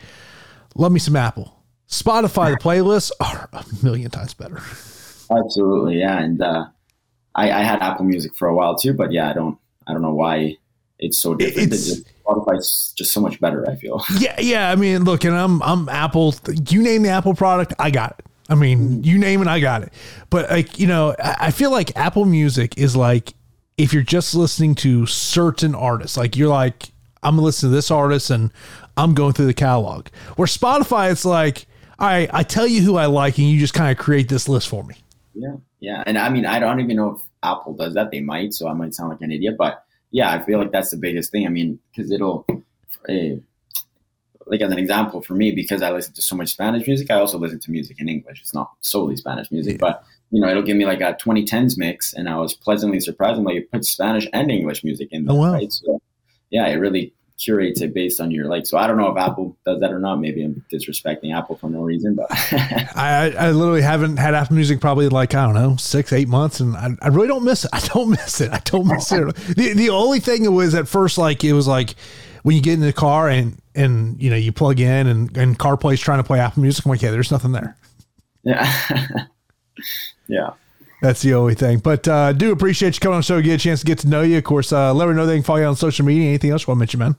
[0.76, 1.52] love me some Apple.
[1.88, 4.60] Spotify the playlists are a million times better.
[5.30, 6.18] Absolutely, yeah.
[6.20, 6.66] And uh,
[7.34, 10.02] I, I, had Apple Music for a while too, but yeah, I don't I don't
[10.02, 10.56] know why
[10.98, 11.72] it's so different.
[11.72, 13.68] It's, just, Spotify's just so much better.
[13.68, 14.04] I feel.
[14.18, 14.70] Yeah, yeah.
[14.70, 16.34] I mean, look, and I'm I'm Apple.
[16.68, 18.26] You name the Apple product, I got it.
[18.48, 19.04] I mean, mm-hmm.
[19.04, 19.92] you name it, I got it.
[20.30, 23.34] But like, you know, I feel like Apple Music is like
[23.76, 26.90] if you're just listening to certain artists, like you're like,
[27.22, 28.52] I'm listening to this artist and
[28.96, 30.08] I'm going through the catalog.
[30.36, 31.66] Where Spotify, it's like
[31.98, 34.68] I I tell you who I like, and you just kind of create this list
[34.68, 34.96] for me.
[35.34, 38.10] Yeah, yeah, and I mean, I don't even know if Apple does that.
[38.10, 40.90] They might, so I might sound like an idiot, but yeah, I feel like that's
[40.90, 41.44] the biggest thing.
[41.46, 42.46] I mean, because it'll,
[43.08, 43.36] uh,
[44.46, 47.14] like as an example for me, because I listen to so much Spanish music, I
[47.14, 48.40] also listen to music in English.
[48.40, 49.78] It's not solely Spanish music, Yeah.
[49.80, 53.38] but you know, it'll give me like a 2010s mix, and I was pleasantly surprised.
[53.38, 55.52] I'm like, it puts Spanish and English music in there, Oh, wow.
[55.54, 55.72] right?
[55.72, 56.00] So
[56.50, 58.66] yeah, it really curates it based on your like.
[58.66, 60.16] So I don't know if Apple does that or not.
[60.16, 64.80] Maybe I'm disrespecting Apple for no reason, but I, I literally haven't had Apple Music
[64.80, 67.70] probably like I don't know six eight months, and I, I really don't miss it.
[67.74, 68.52] I don't miss it.
[68.52, 69.34] I don't miss it.
[69.34, 71.94] The the only thing was at first like it was like
[72.42, 75.58] when you get in the car and and you know you plug in and and
[75.58, 76.84] CarPlay's trying to play Apple Music.
[76.84, 77.76] I'm like, yeah, there's nothing there.
[78.44, 78.70] yeah,
[80.28, 80.50] yeah.
[81.02, 81.78] That's the only thing.
[81.78, 84.08] But uh, do appreciate you coming on the show, get a chance to get to
[84.08, 84.38] know you.
[84.38, 86.28] Of course, uh, let me know they can follow you on social media.
[86.28, 87.16] Anything else you want to mention, man?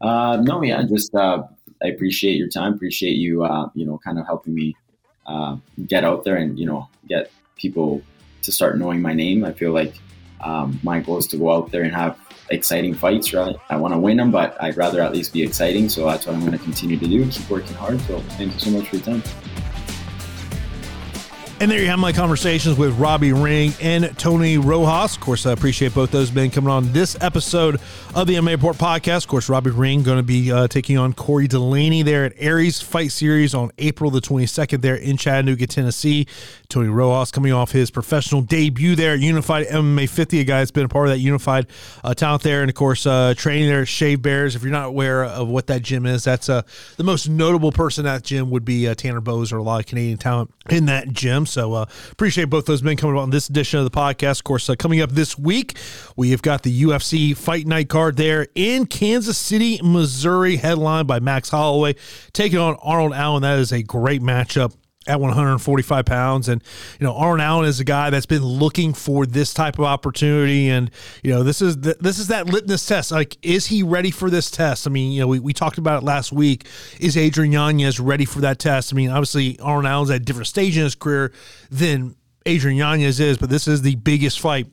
[0.00, 1.42] Uh, no, yeah, just uh,
[1.82, 2.74] I appreciate your time.
[2.74, 4.76] Appreciate you, uh, you know, kind of helping me
[5.26, 5.56] uh,
[5.86, 8.02] get out there and you know get people
[8.42, 9.44] to start knowing my name.
[9.44, 9.94] I feel like
[10.40, 12.18] um, my goal is to go out there and have
[12.50, 13.32] exciting fights.
[13.32, 13.56] Right?
[13.70, 15.88] I want to win them, but I'd rather at least be exciting.
[15.88, 17.28] So that's what I'm going to continue to do.
[17.30, 18.00] Keep working hard.
[18.02, 19.51] So thank you so much for your time.
[21.62, 25.14] And there you have my conversations with Robbie Ring and Tony Rojas.
[25.14, 27.80] Of course, I appreciate both those men coming on this episode
[28.16, 29.18] of the MMA Report podcast.
[29.18, 32.80] Of course, Robbie Ring going to be uh, taking on Corey Delaney there at Aries
[32.80, 36.26] Fight Series on April the 22nd there in Chattanooga, Tennessee.
[36.68, 40.72] Tony Rojas coming off his professional debut there at Unified MMA 50, a guy that's
[40.72, 41.68] been a part of that Unified
[42.02, 42.62] uh, talent there.
[42.62, 44.56] And of course, uh, training there at Shave Bears.
[44.56, 46.62] If you're not aware of what that gym is, that's uh,
[46.96, 49.78] the most notable person at that gym would be uh, Tanner Boser or a lot
[49.78, 51.46] of Canadian talent in that gym.
[51.52, 54.40] So uh, appreciate both those men coming on this edition of the podcast.
[54.40, 55.76] Of course, uh, coming up this week,
[56.16, 61.20] we have got the UFC Fight Night card there in Kansas City, Missouri, headlined by
[61.20, 61.94] Max Holloway
[62.32, 63.42] taking on Arnold Allen.
[63.42, 64.74] That is a great matchup
[65.06, 66.48] at 145 pounds.
[66.48, 66.62] And,
[67.00, 70.68] you know, Arnold Allen is a guy that's been looking for this type of opportunity.
[70.68, 70.90] And,
[71.22, 73.10] you know, this is the, this is that litmus test.
[73.10, 74.86] Like, is he ready for this test?
[74.86, 76.66] I mean, you know, we, we talked about it last week.
[77.00, 78.92] Is Adrian Yanez ready for that test?
[78.92, 81.32] I mean, obviously, Arnold Allen's at a different stage in his career
[81.70, 84.66] than Adrian Yanez is, but this is the biggest fight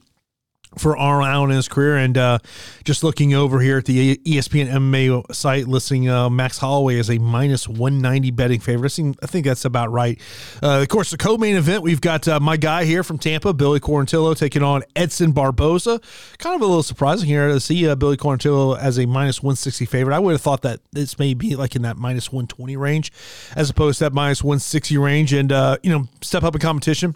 [0.77, 1.97] for Arnold Allen in his career.
[1.97, 2.39] And uh,
[2.83, 7.17] just looking over here at the ESPN MMA site, listing uh, Max Holloway as a
[7.17, 8.91] minus 190 betting favorite.
[8.91, 10.19] I think, I think that's about right.
[10.61, 13.53] Uh, of course, the co main event, we've got uh, my guy here from Tampa,
[13.53, 15.99] Billy Quarantillo, taking on Edson Barboza.
[16.37, 19.85] Kind of a little surprising here to see uh, Billy Quarantillo as a minus 160
[19.85, 20.15] favorite.
[20.15, 23.11] I would have thought that this may be like in that minus 120 range
[23.55, 25.33] as opposed to that minus 160 range.
[25.33, 27.15] And, uh, you know, step up in competition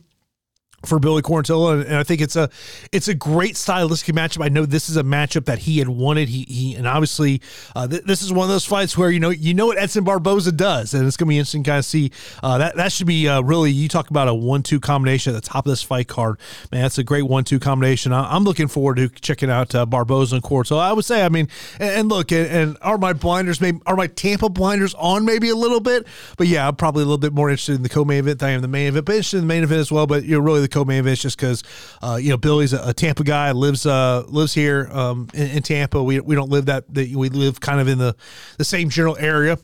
[0.86, 2.50] for Billy Quarantillo, and, I think it's a
[2.92, 4.44] it's a great stylistic matchup.
[4.44, 6.30] I know this is a matchup that he had wanted.
[6.30, 7.42] He he and obviously
[7.76, 10.04] uh, th- this is one of those fights where you know you know what Edson
[10.04, 12.12] Barboza does, and it's going to be interesting to kind of see
[12.42, 15.42] uh, that that should be uh, really you talk about a one two combination at
[15.42, 16.38] the top of this fight card.
[16.72, 18.12] Man, that's a great one two combination.
[18.12, 20.80] I, I'm looking forward to checking out uh, Barboza and Quarantillo.
[20.80, 21.48] I would say, I mean,
[21.80, 25.50] and, and look, and, and are my blinders maybe are my Tampa blinders on maybe
[25.50, 26.06] a little bit,
[26.38, 28.52] but yeah, I'm probably a little bit more interested in the co-main event than I
[28.52, 30.08] am the main event, but interested in the main event as well.
[30.08, 31.64] But you know, really the event just because
[32.02, 35.64] uh, you know Billy's a, a Tampa guy, lives uh, lives here um, in, in
[35.64, 36.02] Tampa.
[36.04, 38.16] We, we don't live that, that we live kind of in the
[38.58, 39.58] the same general area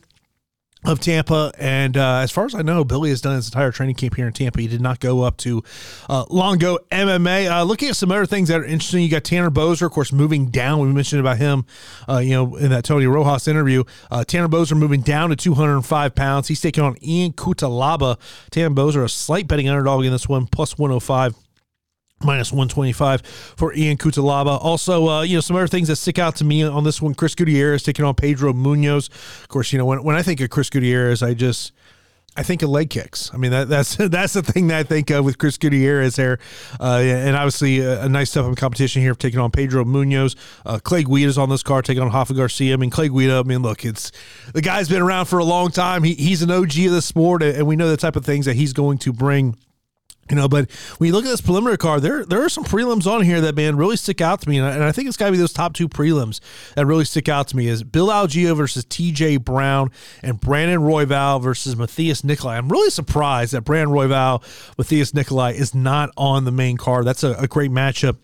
[0.84, 1.52] of Tampa.
[1.58, 4.26] And uh, as far as I know, Billy has done his entire training camp here
[4.26, 4.60] in Tampa.
[4.60, 5.62] He did not go up to
[6.08, 7.50] uh, Longo MMA.
[7.50, 10.12] Uh, looking at some other things that are interesting, you got Tanner Boser, of course,
[10.12, 10.80] moving down.
[10.80, 11.66] We mentioned about him,
[12.08, 13.84] uh, you know, in that Tony Rojas interview.
[14.10, 16.48] Uh, Tanner Boser moving down to 205 pounds.
[16.48, 18.18] He's taking on Ion Cutelaba.
[18.50, 21.34] Tanner Boser, a slight betting underdog in this one, plus 105
[22.22, 24.62] minus 125 for Ion Cutelaba.
[24.62, 27.14] Also, uh, you know, some other things that stick out to me on this one,
[27.14, 29.08] Chris Gutierrez taking on Pedro Munhoz.
[29.42, 31.72] Of course, you know, when, when I think of Chris Gutierrez, I just,
[32.36, 33.30] I think of leg kicks.
[33.32, 36.38] I mean, that, that's that's the thing that I think of with Chris Gutierrez there.
[36.78, 40.36] Uh, and obviously, a, a nice step in competition here, taking on Pedro Munhoz.
[40.66, 42.74] Uh, Clay Guida's on this card, taking on Rafa Garcia.
[42.74, 44.12] I mean, Clay Guida, I mean, look, it's
[44.52, 46.02] the guy's been around for a long time.
[46.02, 48.56] He, he's an OG of the sport, and we know the type of things that
[48.56, 49.56] he's going to bring
[50.30, 53.06] you know, but when you look at this preliminary card, there there are some prelims
[53.06, 55.16] on here that man really stick out to me, and I, and I think it's
[55.16, 56.40] got to be those top two prelims
[56.76, 59.38] that really stick out to me is Bill Algeo versus T.J.
[59.38, 59.90] Brown
[60.22, 62.56] and Brandon Royval versus Matheus Nicolau.
[62.56, 64.42] I'm really surprised that Brandon Royval,
[64.76, 67.04] Matheus Nicolau is not on the main card.
[67.04, 68.16] That's a, a great matchup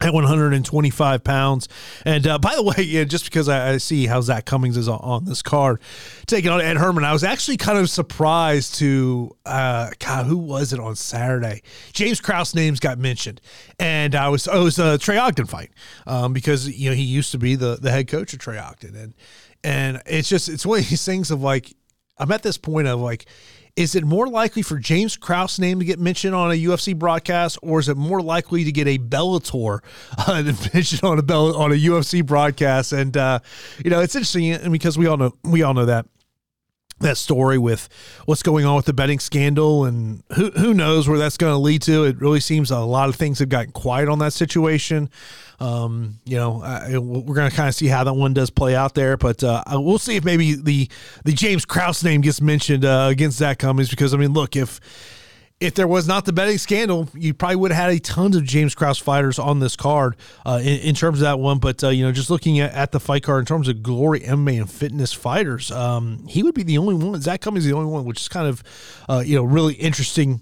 [0.00, 1.68] at 125 pounds.
[2.04, 4.88] And uh, by the way, yeah, just because I, I see how Zak Cummings is
[4.88, 5.80] on, on this card,
[6.26, 10.72] taking on Ed Herman, I was actually kind of surprised to, uh, God, who was
[10.72, 11.62] it on Saturday?
[11.92, 13.40] James Krause names got mentioned,
[13.78, 15.70] and I was, it was a Trey Ogden fight
[16.06, 18.96] um, because you know he used to be the the head coach of Trey Ogden,
[18.96, 19.14] and
[19.62, 21.74] and it's just it's one of these things of like
[22.18, 23.26] I'm at this point of like
[23.76, 27.58] is it more likely for James Krause' name to get mentioned on a UFC broadcast,
[27.62, 29.80] or is it more likely to get a Bellator
[30.18, 30.42] uh,
[30.74, 32.92] mentioned on a Bell on a UFC broadcast?
[32.92, 33.40] And uh,
[33.84, 36.06] you know, it's interesting because we all know we all know that
[37.00, 37.88] that story with
[38.26, 41.58] what's going on with the betting scandal and who who knows where that's going to
[41.58, 42.04] lead to.
[42.04, 45.10] It really seems a lot of things have gotten quiet on that situation.
[45.58, 48.74] Um, you know, uh, we're going to kind of see how that one does play
[48.74, 50.88] out there, but uh, we'll see if maybe the
[51.24, 54.80] the James Krause name gets mentioned uh, against Zak Cummings because I mean, look if
[55.60, 58.44] if there was not the betting scandal, you probably would have had a tons of
[58.44, 61.58] James Krause fighters on this card uh, in, in, terms of that one.
[61.58, 64.20] But, uh, you know, just looking at, at the fight card in terms of glory
[64.20, 67.20] MMA and fitness fighters, um, he would be the only one.
[67.20, 68.62] Zak Cummings is the only one, which is kind of,
[69.06, 70.40] uh, you know, really interesting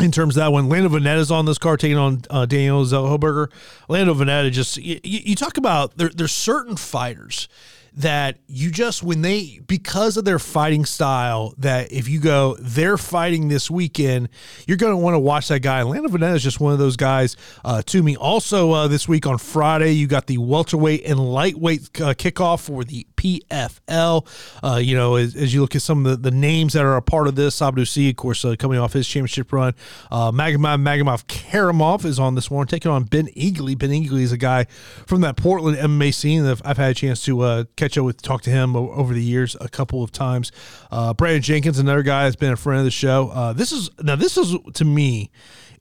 [0.00, 0.68] in terms of that one.
[0.68, 3.50] Lando Vannata is on this card taking on uh, Daniel Zellhuber.
[3.88, 7.48] Lando Vannata just, you, you talk about there, there's certain fighters–
[7.96, 12.98] that you just when they because of their fighting style that if you go they're
[12.98, 14.28] fighting this weekend
[14.66, 15.82] you're going to want to watch that guy.
[15.82, 18.16] Lando Vannata is just one of those guys uh, to me.
[18.16, 22.84] Also uh, this week on Friday you got the welterweight and lightweight uh, kickoff for
[22.84, 24.26] the PFL
[24.62, 26.96] uh, you know as, as, you look at some of the, the names that are
[26.96, 29.74] a part of this Abdusi of course uh, coming off his championship run
[30.10, 34.36] uh, Magomedov Magomedkerimov is on this one taking on Ben Egli Ben Egli is a
[34.36, 34.64] guy
[35.06, 38.04] from that Portland MMA scene that I've, I've had a chance to uh, catch up
[38.04, 40.52] with, talk to him over the years a couple of times.
[40.90, 43.30] Uh, Brandon Jenkins, another guy that's been a friend of the show.
[43.30, 45.30] Uh, this is now this is to me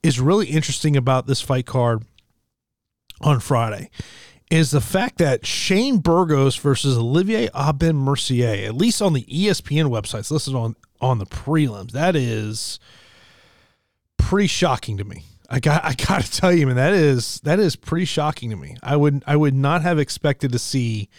[0.02, 2.04] is really interesting about this fight card
[3.22, 3.90] on Friday
[4.54, 9.86] is the fact that Shane Burgos versus Olivier Aubin Mercier, at least on the ESPN
[9.86, 12.80] websites listed on on the prelims, that is
[14.18, 15.24] pretty shocking to me.
[15.50, 18.56] I got I got to tell you, man, that is that is pretty shocking to
[18.56, 18.78] me.
[18.84, 21.10] I would I would not have expected to see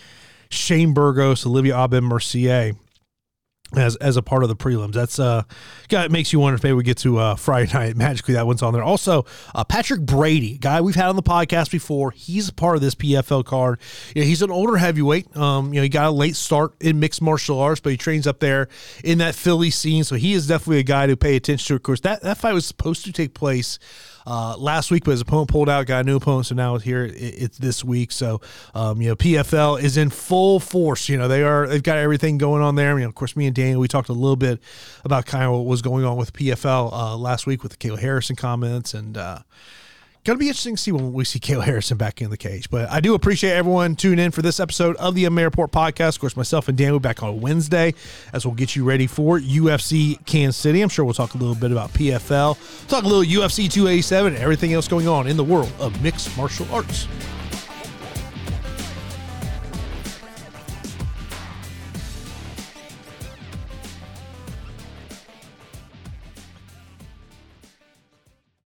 [0.48, 2.74] Shane Burgos, Olivier Aubin Mercier
[3.76, 4.92] as as a part of the prelims.
[4.92, 5.42] That's uh,
[5.90, 8.62] it makes you wonder if maybe we get to uh, Friday night magically that one's
[8.62, 8.82] on there.
[8.82, 12.82] Also, uh, Patrick Brady, guy we've had on the podcast before, he's a part of
[12.82, 13.80] this PFL card.
[14.14, 15.36] You know, he's an older heavyweight.
[15.36, 18.26] Um, you know, he got a late start in mixed martial arts, but he trains
[18.26, 18.68] up there
[19.02, 21.74] in that Philly scene, so he is definitely a guy to pay attention to.
[21.74, 23.78] Of course, that that fight was supposed to take place
[24.26, 26.84] uh, last week, but his opponent pulled out, got a new opponent, so now it's
[26.84, 27.04] here.
[27.04, 28.40] It, it's this week, so
[28.74, 31.08] um, you know PFL is in full force.
[31.08, 32.98] You know they are they've got everything going on there.
[32.98, 34.60] You know, of course, me and Daniel we talked a little bit
[35.04, 37.98] about kind of what was going on with PFL uh, last week with the Kayla
[37.98, 39.16] Harrison comments and.
[39.16, 39.38] Uh,
[40.24, 42.70] Going to be interesting to see when we see Kayla Harrison back in the cage.
[42.70, 46.14] But I do appreciate everyone tuning in for this episode of the MMA Report podcast.
[46.14, 47.92] Of course, myself and Dan will be back on Wednesday
[48.32, 50.80] as we'll get you ready for UFC Kansas City.
[50.80, 54.42] I'm sure we'll talk a little bit about PFL, talk a little UFC 287, and
[54.42, 57.06] everything else going on in the world of mixed martial arts.